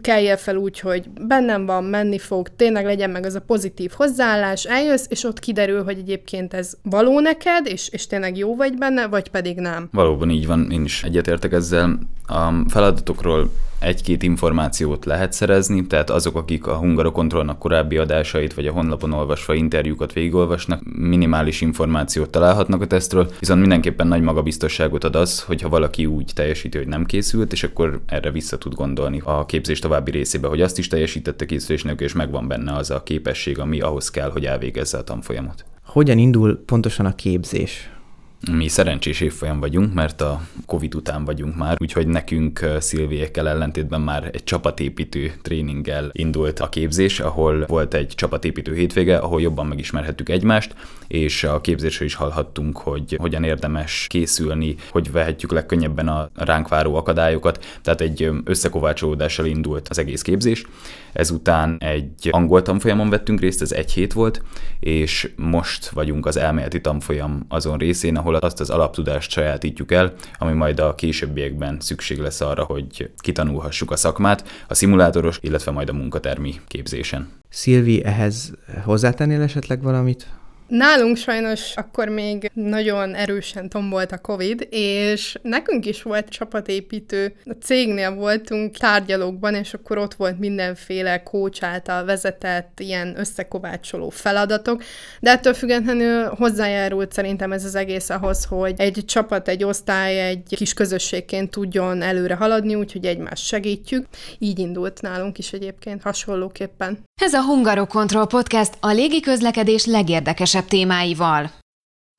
kelje 0.00 0.36
fel 0.36 0.56
úgy, 0.56 0.80
hogy 0.80 1.10
bennem 1.10 1.66
van, 1.66 1.84
menni 1.84 2.18
fog, 2.18 2.48
tényleg 2.56 2.84
legyen 2.84 3.10
meg 3.10 3.24
az 3.24 3.34
a 3.34 3.40
pozitív 3.40 3.90
hozzáállás, 3.94 4.64
eljössz, 4.64 5.06
és 5.08 5.24
ott 5.24 5.38
kiderül, 5.38 5.84
hogy 5.84 5.98
egyébként 5.98 6.54
ez 6.54 6.72
való 6.82 7.20
neked, 7.20 7.66
és, 7.66 7.88
és 7.88 8.06
tényleg 8.06 8.36
jó 8.36 8.56
vagy 8.56 8.78
benne, 8.78 9.06
vagy 9.06 9.28
pedig 9.28 9.58
nem. 9.58 9.88
Valóban 9.92 10.30
így 10.30 10.46
van, 10.46 10.70
én 10.70 10.84
is 10.84 11.04
egyetértek 11.04 11.52
ezzel. 11.52 11.98
A 12.26 12.52
feladatokról 12.68 13.50
egy-két 13.80 14.22
információt 14.22 15.04
lehet 15.04 15.32
szerezni, 15.32 15.86
tehát 15.86 16.10
azok, 16.10 16.36
akik 16.36 16.66
a 16.66 16.76
Hungarokontrollnak 16.76 17.58
korábbi 17.58 17.96
adásait 17.96 18.54
vagy 18.54 18.66
a 18.66 18.72
honlapon 18.72 19.12
olvasva 19.12 19.54
interjúkat 19.54 20.12
végigolvasnak, 20.12 20.80
minimális 20.96 21.60
információt 21.60 22.30
találhatnak 22.30 22.82
a 22.82 22.86
tesztről, 22.86 23.30
viszont 23.38 23.60
mindenképpen 23.60 24.06
nagy 24.06 24.22
magabiztosságot 24.22 25.04
ad 25.04 25.16
az, 25.16 25.42
hogyha 25.42 25.68
valaki 25.68 26.06
úgy 26.06 26.30
teljesíti, 26.34 26.78
hogy 26.78 26.88
nem 26.88 27.04
készült, 27.04 27.52
és 27.52 27.62
akkor 27.62 28.00
erre 28.06 28.30
vissza 28.30 28.58
tud 28.58 28.74
gondolni 28.74 29.20
a 29.24 29.46
képzés 29.46 29.78
további 29.78 30.10
részébe, 30.10 30.48
hogy 30.48 30.60
azt 30.60 30.78
is 30.78 30.88
teljesítette 30.88 31.46
készülésnek, 31.46 32.00
és 32.00 32.12
megvan 32.12 32.48
benne 32.48 32.72
az 32.72 32.90
a 32.90 33.02
képesség, 33.02 33.58
ami 33.58 33.80
ahhoz 33.80 34.10
kell, 34.10 34.30
hogy 34.30 34.44
elvégezze 34.44 34.98
a 34.98 35.04
tanfolyamot. 35.04 35.64
Hogyan 35.84 36.18
indul 36.18 36.62
pontosan 36.66 37.06
a 37.06 37.14
képzés? 37.14 37.90
Mi 38.40 38.68
szerencsés 38.68 39.20
évfolyam 39.20 39.60
vagyunk, 39.60 39.94
mert 39.94 40.20
a 40.20 40.40
Covid 40.66 40.94
után 40.94 41.24
vagyunk 41.24 41.56
már, 41.56 41.76
úgyhogy 41.80 42.06
nekünk 42.06 42.66
Szilviekkel 42.78 43.48
ellentétben 43.48 44.00
már 44.00 44.30
egy 44.32 44.44
csapatépítő 44.44 45.32
tréninggel 45.42 46.10
indult 46.12 46.60
a 46.60 46.68
képzés, 46.68 47.20
ahol 47.20 47.64
volt 47.66 47.94
egy 47.94 48.06
csapatépítő 48.06 48.74
hétvége, 48.74 49.16
ahol 49.16 49.40
jobban 49.40 49.66
megismerhettük 49.66 50.28
egymást, 50.28 50.74
és 51.06 51.44
a 51.44 51.60
képzésről 51.60 52.08
is 52.08 52.14
hallhattunk, 52.14 52.76
hogy 52.76 53.16
hogyan 53.20 53.44
érdemes 53.44 54.06
készülni, 54.08 54.74
hogy 54.90 55.12
vehetjük 55.12 55.52
legkönnyebben 55.52 56.08
a 56.08 56.30
ránk 56.34 56.68
váró 56.68 56.94
akadályokat, 56.94 57.78
tehát 57.82 58.00
egy 58.00 58.30
összekovácsolódással 58.44 59.46
indult 59.46 59.88
az 59.88 59.98
egész 59.98 60.22
képzés. 60.22 60.64
Ezután 61.12 61.76
egy 61.78 62.28
angol 62.30 62.62
tanfolyamon 62.62 63.10
vettünk 63.10 63.40
részt, 63.40 63.62
ez 63.62 63.72
egy 63.72 63.92
hét 63.92 64.12
volt, 64.12 64.42
és 64.80 65.30
most 65.36 65.88
vagyunk 65.88 66.26
az 66.26 66.36
elméleti 66.36 66.80
tanfolyam 66.80 67.44
azon 67.48 67.78
részén, 67.78 68.16
ahol 68.16 68.27
ahol 68.28 68.40
azt 68.40 68.60
az 68.60 68.70
alaptudást 68.70 69.30
sajátítjuk 69.30 69.92
el, 69.92 70.12
ami 70.38 70.52
majd 70.52 70.80
a 70.80 70.94
későbbiekben 70.94 71.76
szükség 71.80 72.18
lesz 72.18 72.40
arra, 72.40 72.64
hogy 72.64 73.10
kitanulhassuk 73.16 73.90
a 73.90 73.96
szakmát, 73.96 74.64
a 74.68 74.74
szimulátoros, 74.74 75.38
illetve 75.42 75.70
majd 75.70 75.88
a 75.88 75.92
munkatermi 75.92 76.60
képzésen. 76.66 77.28
Szilvi, 77.48 78.04
ehhez 78.04 78.52
hozzátennél 78.84 79.42
esetleg 79.42 79.82
valamit? 79.82 80.26
Nálunk 80.68 81.16
sajnos 81.16 81.76
akkor 81.76 82.08
még 82.08 82.50
nagyon 82.54 83.14
erősen 83.14 83.68
tombolt 83.68 84.12
a 84.12 84.18
Covid, 84.18 84.66
és 84.70 85.38
nekünk 85.42 85.86
is 85.86 86.02
volt 86.02 86.28
csapatépítő. 86.28 87.34
A 87.44 87.52
cégnél 87.62 88.14
voltunk 88.14 88.76
tárgyalókban, 88.76 89.54
és 89.54 89.74
akkor 89.74 89.98
ott 89.98 90.14
volt 90.14 90.38
mindenféle 90.38 91.22
coach 91.22 91.64
által 91.64 92.04
vezetett 92.04 92.80
ilyen 92.80 93.14
összekovácsoló 93.18 94.08
feladatok, 94.08 94.82
de 95.20 95.30
ettől 95.30 95.54
függetlenül 95.54 96.24
hozzájárult 96.24 97.12
szerintem 97.12 97.52
ez 97.52 97.64
az 97.64 97.74
egész 97.74 98.10
ahhoz, 98.10 98.44
hogy 98.44 98.74
egy 98.76 99.02
csapat, 99.06 99.48
egy 99.48 99.64
osztály, 99.64 100.20
egy 100.28 100.54
kis 100.56 100.74
közösségként 100.74 101.50
tudjon 101.50 102.02
előre 102.02 102.34
haladni, 102.34 102.74
úgyhogy 102.74 103.06
egymást 103.06 103.44
segítjük. 103.44 104.06
Így 104.38 104.58
indult 104.58 105.00
nálunk 105.00 105.38
is 105.38 105.52
egyébként 105.52 106.02
hasonlóképpen. 106.02 106.98
Ez 107.20 107.32
a 107.32 107.42
Hungarokontroll 107.42 108.26
Podcast 108.26 108.72
a 108.80 108.90
légiközlekedés 108.90 109.86
legérdekesebb 109.86 110.57
legérdekesebb 110.58 110.64
témáival. 110.64 111.50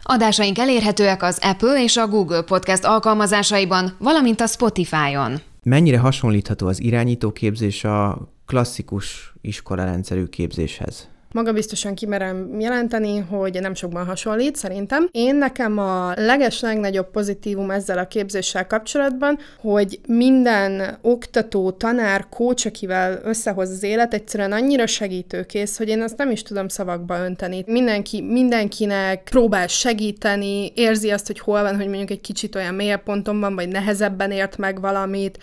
Adásaink 0.04 0.58
elérhetőek 0.58 1.24
az 1.24 1.40
Apple 1.42 1.84
és 1.84 1.98
a 1.98 2.08
Google 2.08 2.42
Podcast 2.42 2.84
alkalmazásaiban, 2.84 3.96
valamint 4.00 4.42
a 4.42 4.48
Spotify-on. 4.48 5.42
Mennyire 5.64 6.00
hasonlítható 6.00 6.68
az 6.68 6.82
irányítóképzés 6.82 7.84
a 7.84 8.18
klasszikus 8.46 9.34
iskolarendszerű 9.42 10.26
képzéshez? 10.26 11.08
Magabiztosan 11.32 11.96
kimerem 11.96 12.60
jelenteni, 12.60 13.18
hogy 13.18 13.60
nem 13.62 13.74
sokban 13.74 14.06
hasonlít, 14.06 14.56
szerintem. 14.56 15.10
Én 15.12 15.36
nekem 15.36 15.78
a 15.78 16.14
leges 16.16 16.60
legnagyobb 16.60 17.12
pozitívum 17.12 17.72
ezzel 17.72 17.98
a 17.98 18.08
képzéssel 18.08 18.68
kapcsolatban, 18.68 19.38
hogy 19.60 20.00
minden 20.08 20.98
oktató, 21.02 21.72
tanár, 21.72 22.30
kócs, 22.30 22.66
akivel 22.66 23.20
összehoz 23.24 23.70
az 23.70 23.84
élet, 23.84 24.14
egyszerűen 24.14 24.52
annyira 24.52 24.88
segítőkész, 24.88 25.78
hogy 25.78 25.88
én 25.88 26.02
azt 26.02 26.18
nem 26.18 26.32
is 26.32 26.42
tudom 26.42 26.68
szavakba 26.68 27.24
önteni. 27.24 27.64
Mindenki, 27.68 28.22
mindenkinek 28.22 29.24
próbál 29.24 29.68
segíteni, 29.68 30.72
érzi 30.76 31.10
azt, 31.10 31.28
hogy 31.28 31.40
hol 31.40 31.62
van, 31.62 31.76
hogy 31.76 31.88
mondjuk 31.88 32.10
egy 32.10 32.22
kicsit 32.22 32.56
olyan 32.56 32.74
mélyebb 32.74 33.04
ponton 33.04 33.40
van, 33.40 33.56
vagy 33.56 33.68
nehezebben 33.68 34.32
ért 34.32 34.58
meg 34.58 34.82
valamit, 34.82 35.38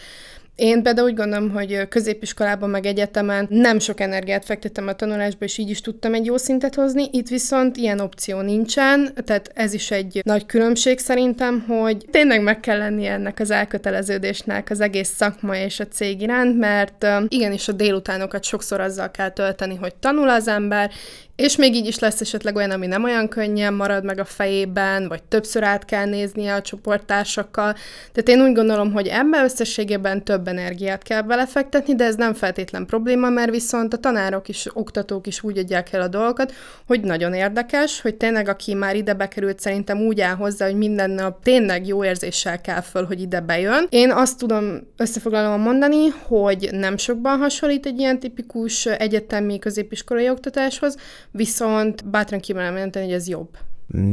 én 0.56 0.82
például 0.82 1.08
úgy 1.08 1.14
gondolom, 1.14 1.50
hogy 1.50 1.88
középiskolában 1.88 2.70
meg 2.70 2.86
egyetemen 2.86 3.46
nem 3.50 3.78
sok 3.78 4.00
energiát 4.00 4.44
fektettem 4.44 4.88
a 4.88 4.92
tanulásba, 4.92 5.44
és 5.44 5.58
így 5.58 5.70
is 5.70 5.80
tudtam 5.80 6.14
egy 6.14 6.24
jó 6.24 6.36
szintet 6.36 6.74
hozni. 6.74 7.08
Itt 7.12 7.28
viszont 7.28 7.76
ilyen 7.76 8.00
opció 8.00 8.40
nincsen, 8.40 9.12
tehát 9.24 9.50
ez 9.54 9.72
is 9.72 9.90
egy 9.90 10.20
nagy 10.24 10.46
különbség 10.46 10.98
szerintem, 10.98 11.64
hogy 11.68 12.04
tényleg 12.10 12.42
meg 12.42 12.60
kell 12.60 12.78
lenni 12.78 13.06
ennek 13.06 13.40
az 13.40 13.50
elköteleződésnek 13.50 14.70
az 14.70 14.80
egész 14.80 15.14
szakma 15.14 15.56
és 15.56 15.80
a 15.80 15.88
cég 15.88 16.20
iránt, 16.20 16.58
mert 16.58 17.06
igenis 17.28 17.68
a 17.68 17.72
délutánokat 17.72 18.44
sokszor 18.44 18.80
azzal 18.80 19.10
kell 19.10 19.30
tölteni, 19.30 19.74
hogy 19.74 19.94
tanul 19.94 20.28
az 20.28 20.48
ember, 20.48 20.90
és 21.36 21.56
még 21.56 21.74
így 21.74 21.86
is 21.86 21.98
lesz 21.98 22.20
esetleg 22.20 22.56
olyan, 22.56 22.70
ami 22.70 22.86
nem 22.86 23.04
olyan 23.04 23.28
könnyen 23.28 23.74
marad 23.74 24.04
meg 24.04 24.18
a 24.18 24.24
fejében, 24.24 25.08
vagy 25.08 25.22
többször 25.22 25.62
át 25.62 25.84
kell 25.84 26.04
néznie 26.04 26.54
a 26.54 26.62
csoporttársakkal. 26.62 27.72
Tehát 28.12 28.28
én 28.28 28.40
úgy 28.40 28.54
gondolom, 28.54 28.92
hogy 28.92 29.06
ebben 29.06 29.44
összességében 29.44 30.24
több 30.24 30.48
energiát 30.48 31.02
kell 31.02 31.22
belefektetni, 31.22 31.94
de 31.94 32.04
ez 32.04 32.14
nem 32.14 32.34
feltétlen 32.34 32.86
probléma, 32.86 33.28
mert 33.28 33.50
viszont 33.50 33.92
a 33.92 33.96
tanárok 33.96 34.48
is, 34.48 34.66
oktatók 34.72 35.26
is 35.26 35.42
úgy 35.42 35.58
adják 35.58 35.92
el 35.92 36.00
a 36.00 36.08
dolgokat, 36.08 36.52
hogy 36.86 37.00
nagyon 37.00 37.34
érdekes, 37.34 38.00
hogy 38.00 38.14
tényleg 38.14 38.48
aki 38.48 38.74
már 38.74 38.96
ide 38.96 39.14
bekerült, 39.14 39.60
szerintem 39.60 39.98
úgy 39.98 40.20
áll 40.20 40.34
hozzá, 40.34 40.66
hogy 40.66 40.76
minden 40.76 41.10
nap 41.10 41.42
tényleg 41.42 41.86
jó 41.86 42.04
érzéssel 42.04 42.60
kell 42.60 42.80
föl, 42.80 43.04
hogy 43.04 43.20
ide 43.20 43.40
bejön. 43.40 43.86
Én 43.88 44.10
azt 44.10 44.38
tudom 44.38 44.80
összefoglalóan 44.96 45.60
mondani, 45.60 46.08
hogy 46.08 46.68
nem 46.72 46.96
sokban 46.96 47.38
hasonlít 47.38 47.86
egy 47.86 47.98
ilyen 47.98 48.20
tipikus 48.20 48.86
egyetemi 48.86 49.58
középiskolai 49.58 50.30
oktatáshoz, 50.30 50.96
viszont 51.30 52.08
bátran 52.08 52.40
kimerem 52.40 52.74
jelenteni, 52.74 53.04
hogy 53.04 53.14
ez 53.14 53.28
jobb. 53.28 53.48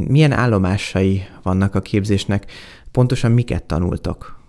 Milyen 0.07 0.31
állomásai 0.31 1.23
vannak 1.43 1.75
a 1.75 1.81
képzésnek? 1.81 2.51
Pontosan 2.91 3.31
miket 3.31 3.63
tanultok? 3.63 4.41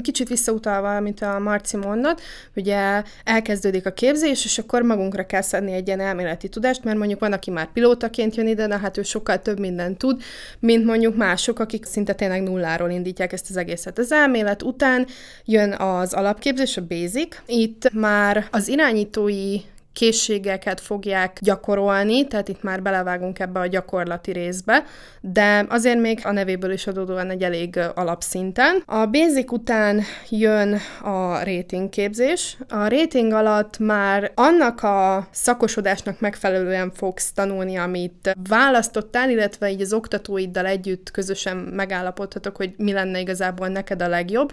Kicsit 0.00 0.28
visszautalva, 0.28 0.96
amit 0.96 1.22
a 1.22 1.38
Marci 1.38 1.76
mondott, 1.76 2.20
ugye 2.56 3.02
elkezdődik 3.24 3.86
a 3.86 3.92
képzés, 3.92 4.44
és 4.44 4.58
akkor 4.58 4.82
magunkra 4.82 5.26
kell 5.26 5.40
szedni 5.40 5.72
egy 5.72 5.86
ilyen 5.86 6.00
elméleti 6.00 6.48
tudást, 6.48 6.84
mert 6.84 6.98
mondjuk 6.98 7.20
van, 7.20 7.32
aki 7.32 7.50
már 7.50 7.72
pilótaként 7.72 8.36
jön 8.36 8.46
ide, 8.46 8.66
de 8.66 8.78
hát 8.78 8.96
ő 8.96 9.02
sokkal 9.02 9.42
több 9.42 9.58
mindent 9.58 9.98
tud, 9.98 10.22
mint 10.58 10.84
mondjuk 10.84 11.16
mások, 11.16 11.58
akik 11.58 11.84
szinte 11.84 12.12
tényleg 12.12 12.42
nulláról 12.42 12.90
indítják 12.90 13.32
ezt 13.32 13.50
az 13.50 13.56
egészet. 13.56 13.98
Az 13.98 14.12
elmélet 14.12 14.62
után 14.62 15.06
jön 15.44 15.72
az 15.72 16.12
alapképzés, 16.12 16.76
a 16.76 16.86
basic. 16.86 17.36
Itt 17.46 17.92
már 17.92 18.48
az 18.50 18.68
irányítói 18.68 19.56
készségeket 19.92 20.80
fogják 20.80 21.38
gyakorolni, 21.40 22.26
tehát 22.26 22.48
itt 22.48 22.62
már 22.62 22.82
belevágunk 22.82 23.38
ebbe 23.38 23.60
a 23.60 23.66
gyakorlati 23.66 24.32
részbe, 24.32 24.84
de 25.20 25.66
azért 25.68 26.00
még 26.00 26.20
a 26.22 26.32
nevéből 26.32 26.72
is 26.72 26.86
adódóan 26.86 27.30
egy 27.30 27.42
elég 27.42 27.80
alapszinten. 27.94 28.82
A 28.86 29.06
basic 29.06 29.52
után 29.52 30.02
jön 30.28 30.78
a 31.02 31.44
rating 31.44 31.88
képzés. 31.88 32.56
A 32.68 32.88
rating 32.88 33.32
alatt 33.32 33.78
már 33.78 34.32
annak 34.34 34.82
a 34.82 35.28
szakosodásnak 35.30 36.20
megfelelően 36.20 36.90
fogsz 36.90 37.32
tanulni, 37.32 37.76
amit 37.76 38.36
választottál, 38.48 39.30
illetve 39.30 39.70
így 39.70 39.80
az 39.80 39.92
oktatóiddal 39.92 40.66
együtt 40.66 41.10
közösen 41.10 41.56
megállapodhatok, 41.56 42.56
hogy 42.56 42.74
mi 42.76 42.92
lenne 42.92 43.20
igazából 43.20 43.68
neked 43.68 44.02
a 44.02 44.08
legjobb. 44.08 44.52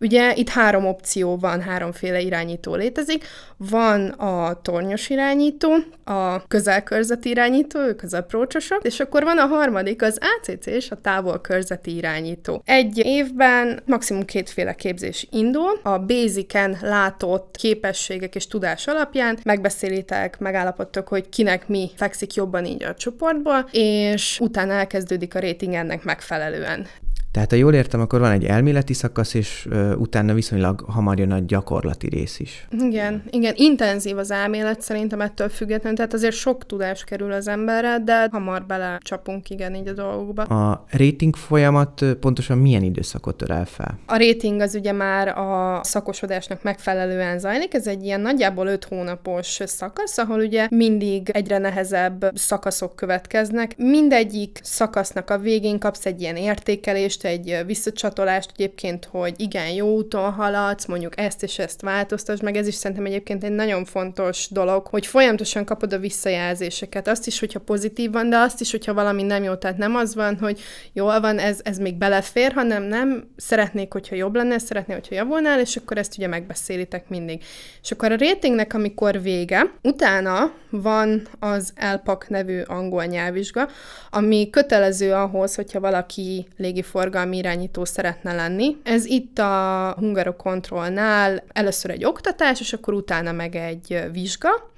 Ugye 0.00 0.34
itt 0.34 0.48
három 0.48 0.86
opció 0.86 1.36
van, 1.36 1.60
háromféle 1.60 2.20
irányító 2.20 2.74
létezik. 2.74 3.24
Van 3.56 4.08
a 4.08 4.60
tornyos 4.80 5.08
irányító, 5.08 5.76
a 6.04 6.46
közelkörzeti 6.46 7.28
irányító, 7.28 7.80
ők 7.80 8.02
az 8.02 8.14
aprócsosok, 8.14 8.80
és 8.82 9.00
akkor 9.00 9.22
van 9.22 9.38
a 9.38 9.46
harmadik, 9.46 10.02
az 10.02 10.18
ACC 10.20 10.66
és 10.66 10.90
a 10.90 11.00
távolkörzeti 11.00 11.96
irányító. 11.96 12.62
Egy 12.64 12.98
évben 13.04 13.82
maximum 13.86 14.24
kétféle 14.24 14.74
képzés 14.74 15.26
indul. 15.30 15.80
A 15.82 15.98
basicen 15.98 16.76
látott 16.80 17.56
képességek 17.56 18.34
és 18.34 18.46
tudás 18.46 18.86
alapján 18.86 19.38
megbeszélitek, 19.44 20.38
megállapodtok, 20.38 21.08
hogy 21.08 21.28
kinek 21.28 21.68
mi 21.68 21.90
fekszik 21.96 22.34
jobban 22.34 22.64
így 22.64 22.82
a 22.82 22.94
csoportból, 22.94 23.68
és 23.72 24.38
utána 24.40 24.72
elkezdődik 24.72 25.34
a 25.34 25.40
rating 25.40 25.74
ennek 25.74 26.04
megfelelően. 26.04 26.86
Tehát, 27.32 27.50
ha 27.50 27.56
jól 27.56 27.74
értem, 27.74 28.00
akkor 28.00 28.20
van 28.20 28.30
egy 28.30 28.44
elméleti 28.44 28.92
szakasz, 28.92 29.34
és 29.34 29.66
uh, 29.70 29.92
utána 29.98 30.34
viszonylag 30.34 30.80
hamar 30.80 31.18
jön 31.18 31.32
a 31.32 31.38
gyakorlati 31.38 32.08
rész 32.08 32.38
is. 32.38 32.66
Igen, 32.70 33.22
igen, 33.30 33.54
intenzív 33.56 34.18
az 34.18 34.30
elmélet 34.30 34.80
szerintem 34.80 35.20
ettől 35.20 35.48
függetlenül, 35.48 35.96
tehát 35.96 36.14
azért 36.14 36.34
sok 36.34 36.66
tudás 36.66 37.04
kerül 37.04 37.32
az 37.32 37.48
emberre, 37.48 37.98
de 38.04 38.28
hamar 38.30 38.66
bele 38.66 38.98
csapunk 39.02 39.50
igen 39.50 39.74
így 39.74 39.88
a 39.88 39.92
dolgokba. 39.92 40.42
A 40.42 40.84
rating 40.90 41.36
folyamat 41.36 42.04
pontosan 42.20 42.58
milyen 42.58 42.82
időszakot 42.82 43.36
törel 43.36 43.64
fel? 43.64 43.98
A 44.06 44.16
rating 44.18 44.60
az 44.60 44.74
ugye 44.74 44.92
már 44.92 45.28
a 45.28 45.80
szakosodásnak 45.82 46.62
megfelelően 46.62 47.38
zajlik, 47.38 47.74
ez 47.74 47.86
egy 47.86 48.04
ilyen 48.04 48.20
nagyjából 48.20 48.66
5 48.66 48.84
hónapos 48.84 49.60
szakasz, 49.64 50.18
ahol 50.18 50.38
ugye 50.38 50.66
mindig 50.70 51.30
egyre 51.32 51.58
nehezebb 51.58 52.30
szakaszok 52.34 52.96
következnek. 52.96 53.76
Mindegyik 53.76 54.58
szakasznak 54.62 55.30
a 55.30 55.38
végén 55.38 55.78
kapsz 55.78 56.06
egy 56.06 56.20
ilyen 56.20 56.36
értékelést, 56.36 57.19
jelentést, 57.22 57.56
egy 57.56 57.66
visszacsatolást 57.66 58.50
egyébként, 58.52 59.04
hogy 59.04 59.34
igen, 59.36 59.68
jó 59.68 59.94
úton 59.94 60.32
haladsz, 60.32 60.86
mondjuk 60.86 61.20
ezt 61.20 61.42
és 61.42 61.58
ezt 61.58 61.80
változtasd 61.80 62.42
meg, 62.42 62.56
ez 62.56 62.66
is 62.66 62.74
szerintem 62.74 63.06
egyébként 63.06 63.44
egy 63.44 63.52
nagyon 63.52 63.84
fontos 63.84 64.48
dolog, 64.50 64.86
hogy 64.86 65.06
folyamatosan 65.06 65.64
kapod 65.64 65.92
a 65.92 65.98
visszajelzéseket, 65.98 67.08
azt 67.08 67.26
is, 67.26 67.40
hogyha 67.40 67.60
pozitív 67.60 68.12
van, 68.12 68.30
de 68.30 68.36
azt 68.36 68.60
is, 68.60 68.70
hogyha 68.70 68.94
valami 68.94 69.22
nem 69.22 69.42
jó, 69.42 69.54
tehát 69.54 69.76
nem 69.76 69.94
az 69.94 70.14
van, 70.14 70.38
hogy 70.38 70.60
jól 70.92 71.20
van, 71.20 71.38
ez, 71.38 71.60
ez 71.62 71.78
még 71.78 71.94
belefér, 71.94 72.52
hanem 72.52 72.82
nem, 72.82 73.30
szeretnék, 73.36 73.92
hogyha 73.92 74.14
jobb 74.16 74.34
lenne, 74.34 74.58
szeretnék, 74.58 74.96
hogyha 74.96 75.14
javulnál, 75.14 75.60
és 75.60 75.76
akkor 75.76 75.98
ezt 75.98 76.16
ugye 76.16 76.26
megbeszélitek 76.26 77.08
mindig. 77.08 77.42
És 77.82 77.90
akkor 77.90 78.12
a 78.12 78.16
ratingnek, 78.18 78.74
amikor 78.74 79.22
vége, 79.22 79.72
utána 79.82 80.52
van 80.70 81.28
az 81.38 81.72
ELPAK 81.74 82.28
nevű 82.28 82.60
angol 82.60 83.04
nyelvvizsga, 83.04 83.68
ami 84.10 84.50
kötelező 84.50 85.12
ahhoz, 85.12 85.54
hogyha 85.54 85.80
valaki 85.80 86.46
légiforgalmi 86.56 87.09
forgalmi 87.10 87.36
irányító 87.36 87.84
szeretne 87.84 88.34
lenni. 88.34 88.76
Ez 88.82 89.04
itt 89.04 89.38
a 89.38 89.94
Hungarokontrollnál 89.98 91.42
először 91.52 91.90
egy 91.90 92.04
oktatás, 92.04 92.60
és 92.60 92.72
akkor 92.72 92.94
utána 92.94 93.32
meg 93.32 93.54
egy 93.56 94.02
vizsga, 94.12 94.70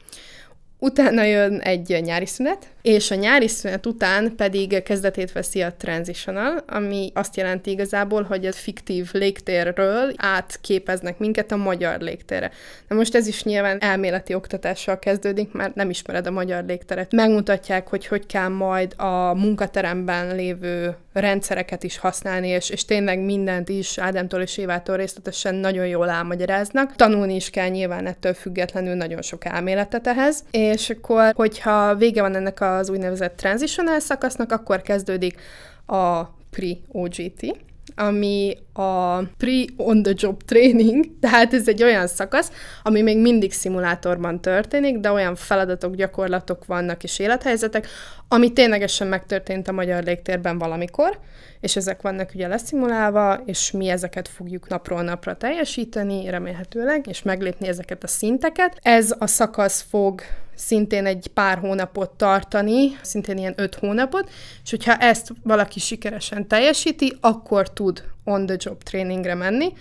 Utána 0.85 1.23
jön 1.23 1.59
egy 1.59 1.99
nyári 2.03 2.27
szünet, 2.27 2.67
és 2.83 3.11
a 3.11 3.15
nyári 3.15 3.49
szünet 3.49 3.87
után 3.87 4.33
pedig 4.37 4.83
kezdetét 4.83 5.33
veszi 5.33 5.61
a 5.61 5.75
transitional, 5.77 6.65
ami 6.67 7.11
azt 7.15 7.37
jelenti 7.37 7.71
igazából, 7.71 8.23
hogy 8.23 8.47
a 8.47 8.53
fiktív 8.53 9.09
légtérről 9.13 10.13
átképeznek 10.17 11.19
minket 11.19 11.53
a 11.53 11.57
magyar 11.57 12.01
légtérre. 12.01 12.51
Na 12.89 12.97
most 12.97 13.15
ez 13.15 13.27
is 13.27 13.43
nyilván 13.43 13.79
elméleti 13.81 14.35
oktatással 14.35 14.99
kezdődik, 14.99 15.53
mert 15.53 15.75
nem 15.75 15.91
ismered 15.91 16.27
a 16.27 16.31
magyar 16.31 16.65
légteret. 16.65 17.13
Megmutatják, 17.13 17.89
hogy 17.89 18.07
hogy 18.07 18.27
kell 18.27 18.49
majd 18.49 18.95
a 18.97 19.35
munkateremben 19.35 20.35
lévő 20.35 20.97
rendszereket 21.13 21.83
is 21.83 21.99
használni, 21.99 22.49
és, 22.49 22.71
és 22.71 22.85
tényleg 22.85 23.19
mindent 23.19 23.69
is 23.69 23.99
Ádámtól 23.99 24.41
és 24.41 24.57
Évától 24.59 24.97
részletesen 24.97 25.55
nagyon 25.55 25.87
jól 25.87 26.11
elmagyaráznak. 26.11 26.97
Tanulni 26.97 27.35
is 27.35 27.51
kell 27.51 27.69
nyilván 27.69 28.07
ettől 28.07 28.35
függetlenül 28.35 28.95
nagyon 28.95 29.23
sok 29.23 29.45
elméletet 29.45 30.07
ehhez, 30.07 30.45
és 30.51 30.72
akkor, 30.77 31.33
hogyha 31.35 31.95
vége 31.95 32.21
van 32.21 32.35
ennek 32.35 32.61
az 32.61 32.91
úgynevezett 32.91 33.37
transitional 33.37 34.01
szakasznak, 34.01 34.53
akkor 34.53 34.83
kezdődik 34.83 35.41
a 35.87 36.23
pre-OGT, 36.51 37.57
ami 37.97 38.57
a 38.73 39.23
pre-on-the-job 39.23 40.43
training, 40.43 41.07
tehát 41.21 41.55
ez 41.55 41.69
egy 41.69 41.83
olyan 41.83 42.07
szakasz, 42.07 42.51
ami 42.83 43.03
még 43.03 43.19
mindig 43.19 43.53
szimulátorban 43.53 44.41
történik, 44.41 44.99
de 44.99 45.11
olyan 45.11 45.35
feladatok, 45.35 45.95
gyakorlatok 45.95 46.65
vannak 46.67 47.03
és 47.03 47.19
élethelyzetek, 47.19 47.87
ami 48.29 48.53
ténylegesen 48.53 49.07
megtörtént 49.07 49.69
a 49.69 49.73
magyar 49.73 50.03
légtérben 50.03 50.59
valamikor, 50.59 51.19
és 51.61 51.77
ezek 51.77 52.03
vannak 52.03 52.31
ugye 52.35 52.49
leszimulálva, 52.49 53.41
és 53.45 53.71
mi 53.71 53.89
ezeket 53.89 54.29
fogjuk 54.29 54.69
napról 54.69 55.03
napra 55.03 55.37
teljesíteni, 55.37 56.31
remélhetőleg, 56.31 57.07
és 57.07 57.23
meglépni 57.23 57.69
ezeket 57.69 58.03
a 58.03 58.07
szinteket. 58.07 58.79
Ez 58.83 59.15
a 59.19 59.27
szakasz 59.27 59.85
fog 59.91 60.21
szintén 60.67 61.07
egy 61.07 61.27
pár 61.35 61.59
hónapot 61.59 62.11
tartani, 62.11 62.99
szintén 63.03 63.39
ilyen 63.39 63.55
öt 63.57 63.75
hónapot, 63.75 64.31
és 64.65 64.71
hogyha 64.71 64.97
ezt 64.97 65.33
valaki 65.43 65.81
sikeresen 65.81 66.49
teljesíti, 66.49 67.17
akkor 67.21 67.71
tud 67.71 68.05
on-the-job 68.25 68.83
tréningre 68.83 69.35
menni, 69.35 69.73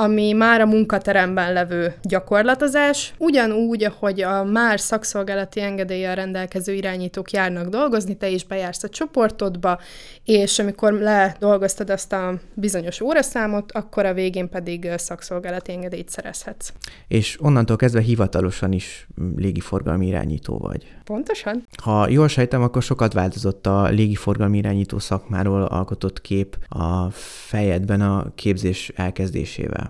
ami 0.00 0.32
már 0.32 0.60
a 0.60 0.66
munkateremben 0.66 1.52
levő 1.52 1.94
gyakorlatozás, 2.02 3.14
ugyanúgy, 3.18 3.84
ahogy 3.84 4.22
a 4.22 4.44
már 4.44 4.80
szakszolgálati 4.80 5.60
engedéllyel 5.60 6.14
rendelkező 6.14 6.72
irányítók 6.72 7.30
járnak 7.30 7.68
dolgozni, 7.68 8.16
te 8.16 8.28
is 8.28 8.44
bejársz 8.44 8.82
a 8.82 8.88
csoportodba, 8.88 9.78
és 10.24 10.58
amikor 10.58 10.92
ledolgoztad 10.92 11.90
azt 11.90 12.12
a 12.12 12.34
bizonyos 12.54 13.00
óraszámot, 13.00 13.72
akkor 13.72 14.04
a 14.04 14.12
végén 14.12 14.48
pedig 14.48 14.90
szakszolgálati 14.96 15.72
engedélyt 15.72 16.08
szerezhetsz. 16.08 16.72
És 17.08 17.38
onnantól 17.40 17.76
kezdve 17.76 18.00
hivatalosan 18.00 18.72
is 18.72 19.08
légiforgalmi 19.36 20.06
irányító 20.06 20.58
vagy. 20.58 20.86
Pontosan. 21.04 21.66
Ha 21.82 22.08
jól 22.08 22.28
sejtem, 22.28 22.62
akkor 22.62 22.82
sokat 22.82 23.12
változott 23.12 23.66
a 23.66 23.88
légiforgalmi 23.88 24.58
irányító 24.58 24.98
szakmáról 24.98 25.62
alkotott 25.62 26.20
kép 26.20 26.58
a 26.68 27.10
fejedben 27.10 28.00
a 28.00 28.32
képzés 28.34 28.92
elkezdésével. 28.94 29.89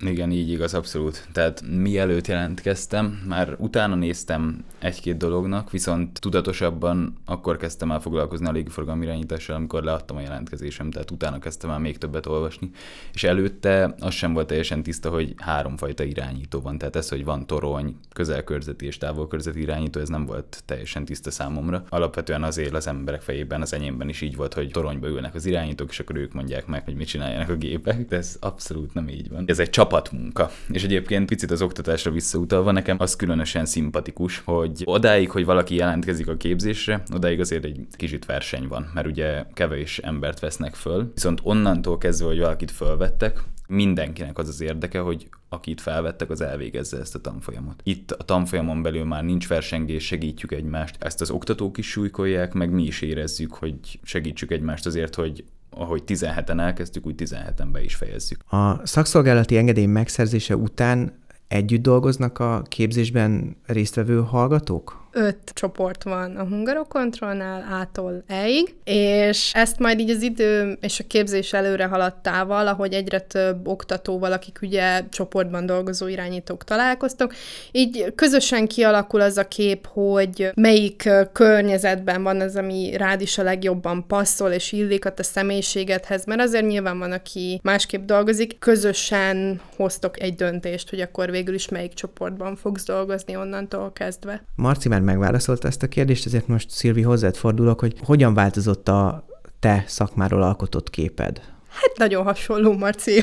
Igen, 0.00 0.30
így 0.30 0.50
igaz, 0.50 0.74
abszolút. 0.74 1.28
Tehát 1.32 1.62
mielőtt 1.68 2.26
jelentkeztem, 2.26 3.22
már 3.28 3.56
utána 3.58 3.94
néztem 3.94 4.64
egy-két 4.78 5.16
dolognak, 5.16 5.70
viszont 5.70 6.20
tudatosabban 6.20 7.16
akkor 7.24 7.56
kezdtem 7.56 7.90
el 7.90 8.00
foglalkozni 8.00 8.46
a 8.46 8.52
légiforgalmi 8.52 9.04
irányítással, 9.04 9.56
amikor 9.56 9.82
leadtam 9.82 10.16
a 10.16 10.20
jelentkezésem, 10.20 10.90
tehát 10.90 11.10
utána 11.10 11.38
kezdtem 11.38 11.70
el 11.70 11.78
még 11.78 11.98
többet 11.98 12.26
olvasni. 12.26 12.70
És 13.12 13.24
előtte 13.24 13.94
az 14.00 14.14
sem 14.14 14.32
volt 14.32 14.46
teljesen 14.46 14.82
tiszta, 14.82 15.10
hogy 15.10 15.34
háromfajta 15.36 16.02
irányító 16.02 16.60
van. 16.60 16.78
Tehát 16.78 16.96
ez, 16.96 17.08
hogy 17.08 17.24
van 17.24 17.46
torony, 17.46 17.96
közelkörzeti 18.12 18.86
és 18.86 18.98
távolkörzeti 18.98 19.60
irányító, 19.60 20.00
ez 20.00 20.08
nem 20.08 20.26
volt 20.26 20.62
teljesen 20.64 21.04
tiszta 21.04 21.30
számomra. 21.30 21.84
Alapvetően 21.88 22.42
azért 22.42 22.74
az 22.74 22.86
emberek 22.86 23.22
fejében, 23.22 23.60
az 23.60 23.72
enyémben 23.72 24.08
is 24.08 24.20
így 24.20 24.36
volt, 24.36 24.54
hogy 24.54 24.70
toronyba 24.70 25.08
ülnek 25.08 25.34
az 25.34 25.46
irányítók, 25.46 25.90
és 25.90 26.00
akkor 26.00 26.16
ők 26.16 26.32
mondják 26.32 26.66
meg, 26.66 26.84
hogy 26.84 26.94
mit 26.94 27.06
csináljanak 27.06 27.48
a 27.48 27.56
gépek, 27.56 28.06
de 28.06 28.16
ez 28.16 28.36
abszolút 28.40 28.94
nem 28.94 29.08
így 29.08 29.28
van. 29.28 29.44
Ez 29.46 29.58
egy 29.58 29.70
csap 29.70 29.87
csapatmunka. 29.88 30.50
És 30.70 30.84
egyébként 30.84 31.28
picit 31.28 31.50
az 31.50 31.62
oktatásra 31.62 32.10
visszautalva, 32.10 32.70
nekem 32.70 32.96
az 33.00 33.16
különösen 33.16 33.66
szimpatikus, 33.66 34.42
hogy 34.44 34.82
odáig, 34.84 35.30
hogy 35.30 35.44
valaki 35.44 35.74
jelentkezik 35.74 36.28
a 36.28 36.36
képzésre, 36.36 37.02
odáig 37.14 37.40
azért 37.40 37.64
egy 37.64 37.86
kicsit 37.90 38.24
verseny 38.24 38.68
van, 38.68 38.90
mert 38.94 39.06
ugye 39.06 39.44
kevés 39.54 39.98
embert 39.98 40.40
vesznek 40.40 40.74
föl, 40.74 41.10
viszont 41.14 41.40
onnantól 41.42 41.98
kezdve, 41.98 42.26
hogy 42.26 42.38
valakit 42.38 42.70
fölvettek, 42.70 43.42
mindenkinek 43.68 44.38
az 44.38 44.48
az 44.48 44.60
érdeke, 44.60 44.98
hogy 44.98 45.28
akit 45.48 45.80
felvettek, 45.80 46.30
az 46.30 46.40
elvégezze 46.40 46.98
ezt 46.98 47.14
a 47.14 47.20
tanfolyamot. 47.20 47.80
Itt 47.82 48.10
a 48.10 48.24
tanfolyamon 48.24 48.82
belül 48.82 49.04
már 49.04 49.24
nincs 49.24 49.48
versengés, 49.48 50.04
segítjük 50.04 50.52
egymást. 50.52 50.96
Ezt 50.98 51.20
az 51.20 51.30
oktatók 51.30 51.78
is 51.78 51.90
súlykolják, 51.90 52.52
meg 52.52 52.70
mi 52.70 52.82
is 52.82 53.02
érezzük, 53.02 53.54
hogy 53.54 53.98
segítsük 54.02 54.50
egymást 54.50 54.86
azért, 54.86 55.14
hogy 55.14 55.44
ahogy 55.70 56.02
17-en 56.06 56.60
elkezdtük, 56.60 57.06
úgy 57.06 57.22
17-en 57.24 57.68
be 57.72 57.82
is 57.82 57.94
fejezzük. 57.94 58.52
A 58.52 58.86
szakszolgálati 58.86 59.56
engedély 59.56 59.86
megszerzése 59.86 60.56
után 60.56 61.12
együtt 61.48 61.82
dolgoznak 61.82 62.38
a 62.38 62.62
képzésben 62.68 63.56
résztvevő 63.66 64.20
hallgatók? 64.20 65.07
Öt 65.18 65.50
csoport 65.54 66.02
van 66.02 66.36
a 66.36 66.44
Hungarokontrollnál 66.44 67.66
ától 67.70 68.22
eig, 68.26 68.74
és 68.84 69.52
ezt 69.54 69.78
majd 69.78 70.00
így 70.00 70.10
az 70.10 70.22
idő 70.22 70.78
és 70.80 71.00
a 71.00 71.04
képzés 71.06 71.52
előre 71.52 71.84
haladtával, 71.84 72.66
ahogy 72.66 72.92
egyre 72.92 73.20
több 73.20 73.68
oktatóval, 73.68 74.32
akik 74.32 74.58
ugye 74.62 75.02
csoportban 75.10 75.66
dolgozó 75.66 76.06
irányítók 76.06 76.64
találkoztok, 76.64 77.34
így 77.72 78.12
közösen 78.14 78.66
kialakul 78.66 79.20
az 79.20 79.36
a 79.36 79.48
kép, 79.48 79.86
hogy 79.86 80.50
melyik 80.54 81.08
környezetben 81.32 82.22
van 82.22 82.40
az, 82.40 82.56
ami 82.56 82.96
rád 82.96 83.20
is 83.20 83.38
a 83.38 83.42
legjobban 83.42 84.06
passzol 84.06 84.50
és 84.50 84.72
illik 84.72 85.04
a 85.04 85.14
te 85.14 85.22
személyiségedhez, 85.22 86.24
mert 86.24 86.40
azért 86.40 86.66
nyilván 86.66 86.98
van, 86.98 87.12
aki 87.12 87.60
másképp 87.62 88.04
dolgozik, 88.04 88.58
közösen 88.58 89.60
hoztok 89.76 90.20
egy 90.20 90.34
döntést, 90.34 90.90
hogy 90.90 91.00
akkor 91.00 91.30
végül 91.30 91.54
is 91.54 91.68
melyik 91.68 91.94
csoportban 91.94 92.56
fogsz 92.56 92.84
dolgozni 92.84 93.36
onnantól 93.36 93.92
kezdve. 93.92 94.42
Marci 94.54 94.88
már 94.88 95.00
megválaszolta 95.08 95.68
ezt 95.68 95.82
a 95.82 95.88
kérdést, 95.88 96.26
ezért 96.26 96.48
most 96.48 96.70
Szilvi 96.70 97.02
hozzád 97.02 97.36
fordulok, 97.36 97.80
hogy 97.80 97.94
hogyan 98.04 98.34
változott 98.34 98.88
a 98.88 99.26
te 99.60 99.84
szakmáról 99.86 100.42
alkotott 100.42 100.90
képed? 100.90 101.40
Hát 101.68 101.96
nagyon 101.96 102.24
hasonló, 102.24 102.72
Marció. 102.72 103.22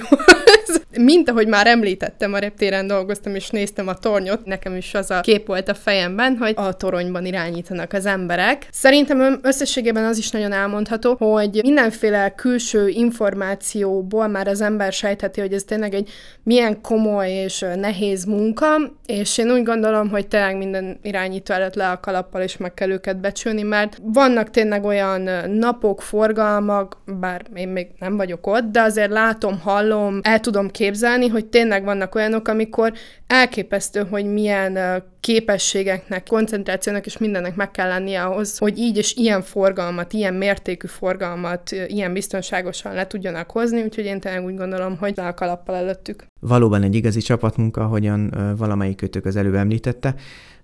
Mint 0.97 1.29
ahogy 1.29 1.47
már 1.47 1.67
említettem, 1.67 2.33
a 2.33 2.37
reptéren 2.37 2.87
dolgoztam, 2.87 3.35
és 3.35 3.49
néztem 3.49 3.87
a 3.87 3.93
tornyot, 3.93 4.45
nekem 4.45 4.75
is 4.75 4.93
az 4.93 5.11
a 5.11 5.21
kép 5.21 5.47
volt 5.47 5.69
a 5.69 5.73
fejemben, 5.73 6.37
hogy 6.37 6.53
a 6.55 6.73
toronyban 6.73 7.25
irányítanak 7.25 7.93
az 7.93 8.05
emberek. 8.05 8.67
Szerintem 8.71 9.39
összességében 9.41 10.03
az 10.03 10.17
is 10.17 10.31
nagyon 10.31 10.51
elmondható, 10.51 11.15
hogy 11.15 11.59
mindenféle 11.63 12.29
külső 12.29 12.87
információból 12.87 14.27
már 14.27 14.47
az 14.47 14.61
ember 14.61 14.93
sejtheti, 14.93 15.39
hogy 15.39 15.53
ez 15.53 15.63
tényleg 15.63 15.93
egy 15.93 16.09
milyen 16.43 16.81
komoly 16.81 17.31
és 17.31 17.65
nehéz 17.75 18.23
munka, 18.23 18.67
és 19.05 19.37
én 19.37 19.51
úgy 19.51 19.63
gondolom, 19.63 20.09
hogy 20.09 20.27
tényleg 20.27 20.57
minden 20.57 20.99
irányító 21.01 21.53
előtt 21.53 21.75
le 21.75 21.89
a 21.89 21.99
kalappal, 21.99 22.41
és 22.41 22.57
meg 22.57 22.73
kell 22.73 22.89
őket 22.89 23.17
becsülni, 23.17 23.61
mert 23.61 23.97
vannak 24.03 24.49
tényleg 24.49 24.83
olyan 24.83 25.29
napok, 25.49 26.01
forgalmak, 26.01 26.97
bár 27.19 27.41
én 27.55 27.67
még 27.67 27.87
nem 27.99 28.17
vagyok 28.17 28.47
ott, 28.47 28.71
de 28.71 28.81
azért 28.81 29.11
látom, 29.11 29.59
hallom, 29.59 30.19
el 30.21 30.39
tudom 30.39 30.54
képzelni, 30.71 31.27
hogy 31.27 31.45
tényleg 31.45 31.83
vannak 31.83 32.15
olyanok, 32.15 32.47
amikor 32.47 32.93
elképesztő, 33.27 34.05
hogy 34.09 34.25
milyen 34.25 35.03
képességeknek, 35.19 36.27
koncentrációnak 36.27 37.05
és 37.05 37.17
mindennek 37.17 37.55
meg 37.55 37.71
kell 37.71 37.87
lennie 37.87 38.23
ahhoz, 38.23 38.57
hogy 38.57 38.77
így 38.77 38.97
és 38.97 39.15
ilyen 39.15 39.41
forgalmat, 39.41 40.13
ilyen 40.13 40.33
mértékű 40.33 40.87
forgalmat 40.87 41.71
ilyen 41.87 42.13
biztonságosan 42.13 42.93
le 42.93 43.07
tudjanak 43.07 43.51
hozni, 43.51 43.81
úgyhogy 43.81 44.05
én 44.05 44.19
tényleg 44.19 44.43
úgy 44.43 44.55
gondolom, 44.55 44.97
hogy 44.97 45.13
le 45.15 45.27
a 45.27 45.33
kalappal 45.33 45.75
előttük. 45.75 46.25
Valóban 46.39 46.83
egy 46.83 46.95
igazi 46.95 47.19
csapatmunka, 47.19 47.81
ahogyan 47.81 48.33
valamelyik 48.57 48.95
kötök 48.95 49.25
az 49.25 49.35
előbb 49.35 49.55
említette. 49.55 50.15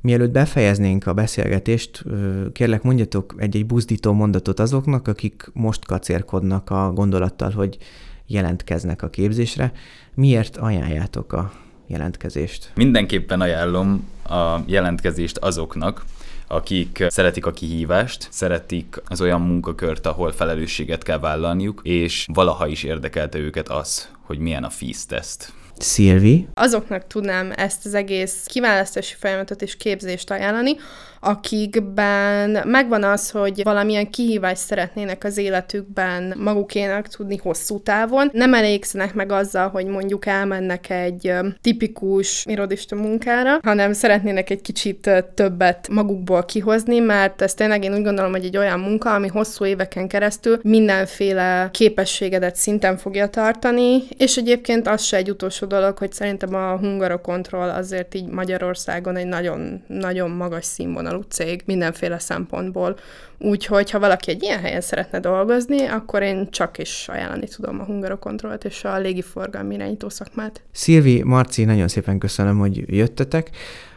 Mielőtt 0.01 0.32
befejeznénk 0.32 1.08
a 1.08 1.13
beszélgetést, 1.13 2.04
kérlek 2.51 2.82
mondjatok 2.82 3.36
egy-egy 3.38 3.65
buzdító 3.65 4.12
mondatot 4.12 4.60
azoknak, 4.60 5.08
akik 5.08 5.49
most 5.54 5.86
kacérkodnak 5.86 6.69
a 6.69 6.91
gondolattal, 6.93 7.51
hogy 7.51 7.77
jelentkeznek 8.31 9.01
a 9.01 9.09
képzésre. 9.09 9.71
Miért 10.13 10.57
ajánljátok 10.57 11.33
a 11.33 11.51
jelentkezést? 11.87 12.71
Mindenképpen 12.75 13.41
ajánlom 13.41 14.09
a 14.29 14.57
jelentkezést 14.65 15.37
azoknak, 15.37 16.05
akik 16.47 17.05
szeretik 17.07 17.45
a 17.45 17.51
kihívást, 17.51 18.27
szeretik 18.29 19.01
az 19.05 19.21
olyan 19.21 19.41
munkakört, 19.41 20.05
ahol 20.05 20.31
felelősséget 20.31 21.03
kell 21.03 21.19
vállalniuk, 21.19 21.79
és 21.83 22.25
valaha 22.33 22.67
is 22.67 22.83
érdekelte 22.83 23.37
őket 23.37 23.69
az, 23.69 24.09
hogy 24.21 24.37
milyen 24.37 24.63
a 24.63 24.69
FIS 24.69 25.05
teszt 25.05 25.53
Szilvi? 25.77 26.47
Azoknak 26.53 27.07
tudnám 27.07 27.51
ezt 27.55 27.86
az 27.86 27.93
egész 27.93 28.43
kiválasztási 28.45 29.15
folyamatot 29.19 29.62
és 29.62 29.77
képzést 29.77 30.31
ajánlani, 30.31 30.75
akikben 31.23 32.62
megvan 32.67 33.03
az, 33.03 33.29
hogy 33.29 33.63
valamilyen 33.63 34.10
kihívást 34.10 34.62
szeretnének 34.62 35.23
az 35.23 35.38
életükben 35.38 36.34
magukénak 36.38 37.07
tudni 37.07 37.38
hosszú 37.38 37.79
távon. 37.79 38.29
Nem 38.34 38.53
elégszenek 38.53 39.13
meg 39.13 39.31
azzal, 39.31 39.69
hogy 39.69 39.86
mondjuk 39.86 40.25
elmennek 40.25 40.89
egy 40.89 41.34
tipikus 41.62 42.45
irodista 42.45 42.95
munkára, 42.95 43.60
hanem 43.63 43.93
szeretnének 43.93 44.49
egy 44.49 44.62
kicsit 44.62 45.10
többet 45.34 45.88
magukból 45.91 46.45
kihozni, 46.45 46.99
mert 46.99 47.41
ez 47.41 47.53
tényleg 47.53 47.84
én 47.84 47.93
úgy 47.93 48.03
gondolom, 48.03 48.31
hogy 48.31 48.45
egy 48.45 48.57
olyan 48.57 48.79
munka, 48.79 49.13
ami 49.13 49.27
hosszú 49.27 49.65
éveken 49.65 50.07
keresztül 50.07 50.60
mindenféle 50.63 51.69
képességedet 51.71 52.55
szinten 52.55 52.97
fogja 52.97 53.27
tartani, 53.27 54.03
és 54.17 54.38
egyébként 54.38 54.88
az 54.88 55.03
se 55.03 55.17
egy 55.17 55.29
utolsó 55.29 55.65
dolog, 55.71 55.97
hogy 55.97 56.12
szerintem 56.12 56.55
a 56.55 56.77
Hungarokontroll 56.77 57.69
azért 57.69 58.15
így 58.15 58.27
Magyarországon 58.27 59.15
egy 59.15 59.27
nagyon, 59.27 59.84
nagyon 59.88 60.29
magas 60.29 60.65
színvonal 60.65 60.89
színvonalú 60.91 61.21
cég 61.29 61.62
mindenféle 61.65 62.19
szempontból. 62.19 62.97
Úgyhogy, 63.38 63.91
ha 63.91 63.99
valaki 63.99 64.31
egy 64.31 64.43
ilyen 64.43 64.60
helyen 64.60 64.81
szeretne 64.81 65.19
dolgozni, 65.19 65.86
akkor 65.86 66.21
én 66.21 66.49
csak 66.49 66.77
is 66.77 67.07
ajánlani 67.07 67.47
tudom 67.47 67.79
a 67.79 67.84
hungarokontrollt 67.84 68.63
és 68.63 68.84
a 68.84 68.97
légiforgalmi 68.97 69.73
irányító 69.73 70.10
szakmát. 70.10 70.62
Szilvi, 70.71 71.23
Marci, 71.23 71.63
nagyon 71.63 71.88
szépen 71.88 72.19
köszönöm, 72.19 72.57
hogy 72.57 72.95
jöttetek. 72.95 73.49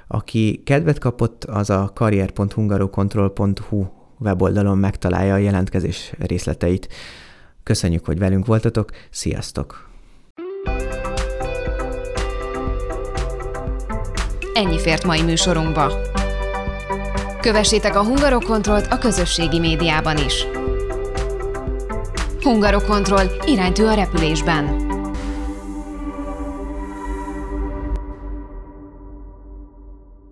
Aki 0.08 0.62
kedvet 0.64 0.98
kapott, 0.98 1.44
az 1.44 1.70
a 1.70 1.90
karrier.hungarokontroll.hu 1.94 3.86
weboldalon 4.18 4.78
megtalálja 4.78 5.34
a 5.34 5.38
jelentkezés 5.38 6.12
részleteit. 6.18 6.88
Köszönjük, 7.62 8.04
hogy 8.04 8.18
velünk 8.18 8.46
voltatok, 8.46 8.90
sziasztok! 9.10 9.93
Ennyi 14.54 14.78
fért 14.78 15.04
mai 15.04 15.22
műsorunkba. 15.22 15.92
Kövessétek 17.40 17.96
a 17.96 18.04
Hungarokontrollt 18.04 18.86
a 18.92 18.98
közösségi 18.98 19.58
médiában 19.58 20.16
is. 20.16 20.46
Hungarokontroll 22.42 23.26
iránytű 23.46 23.84
a 23.84 23.94
repülésben. 23.94 24.83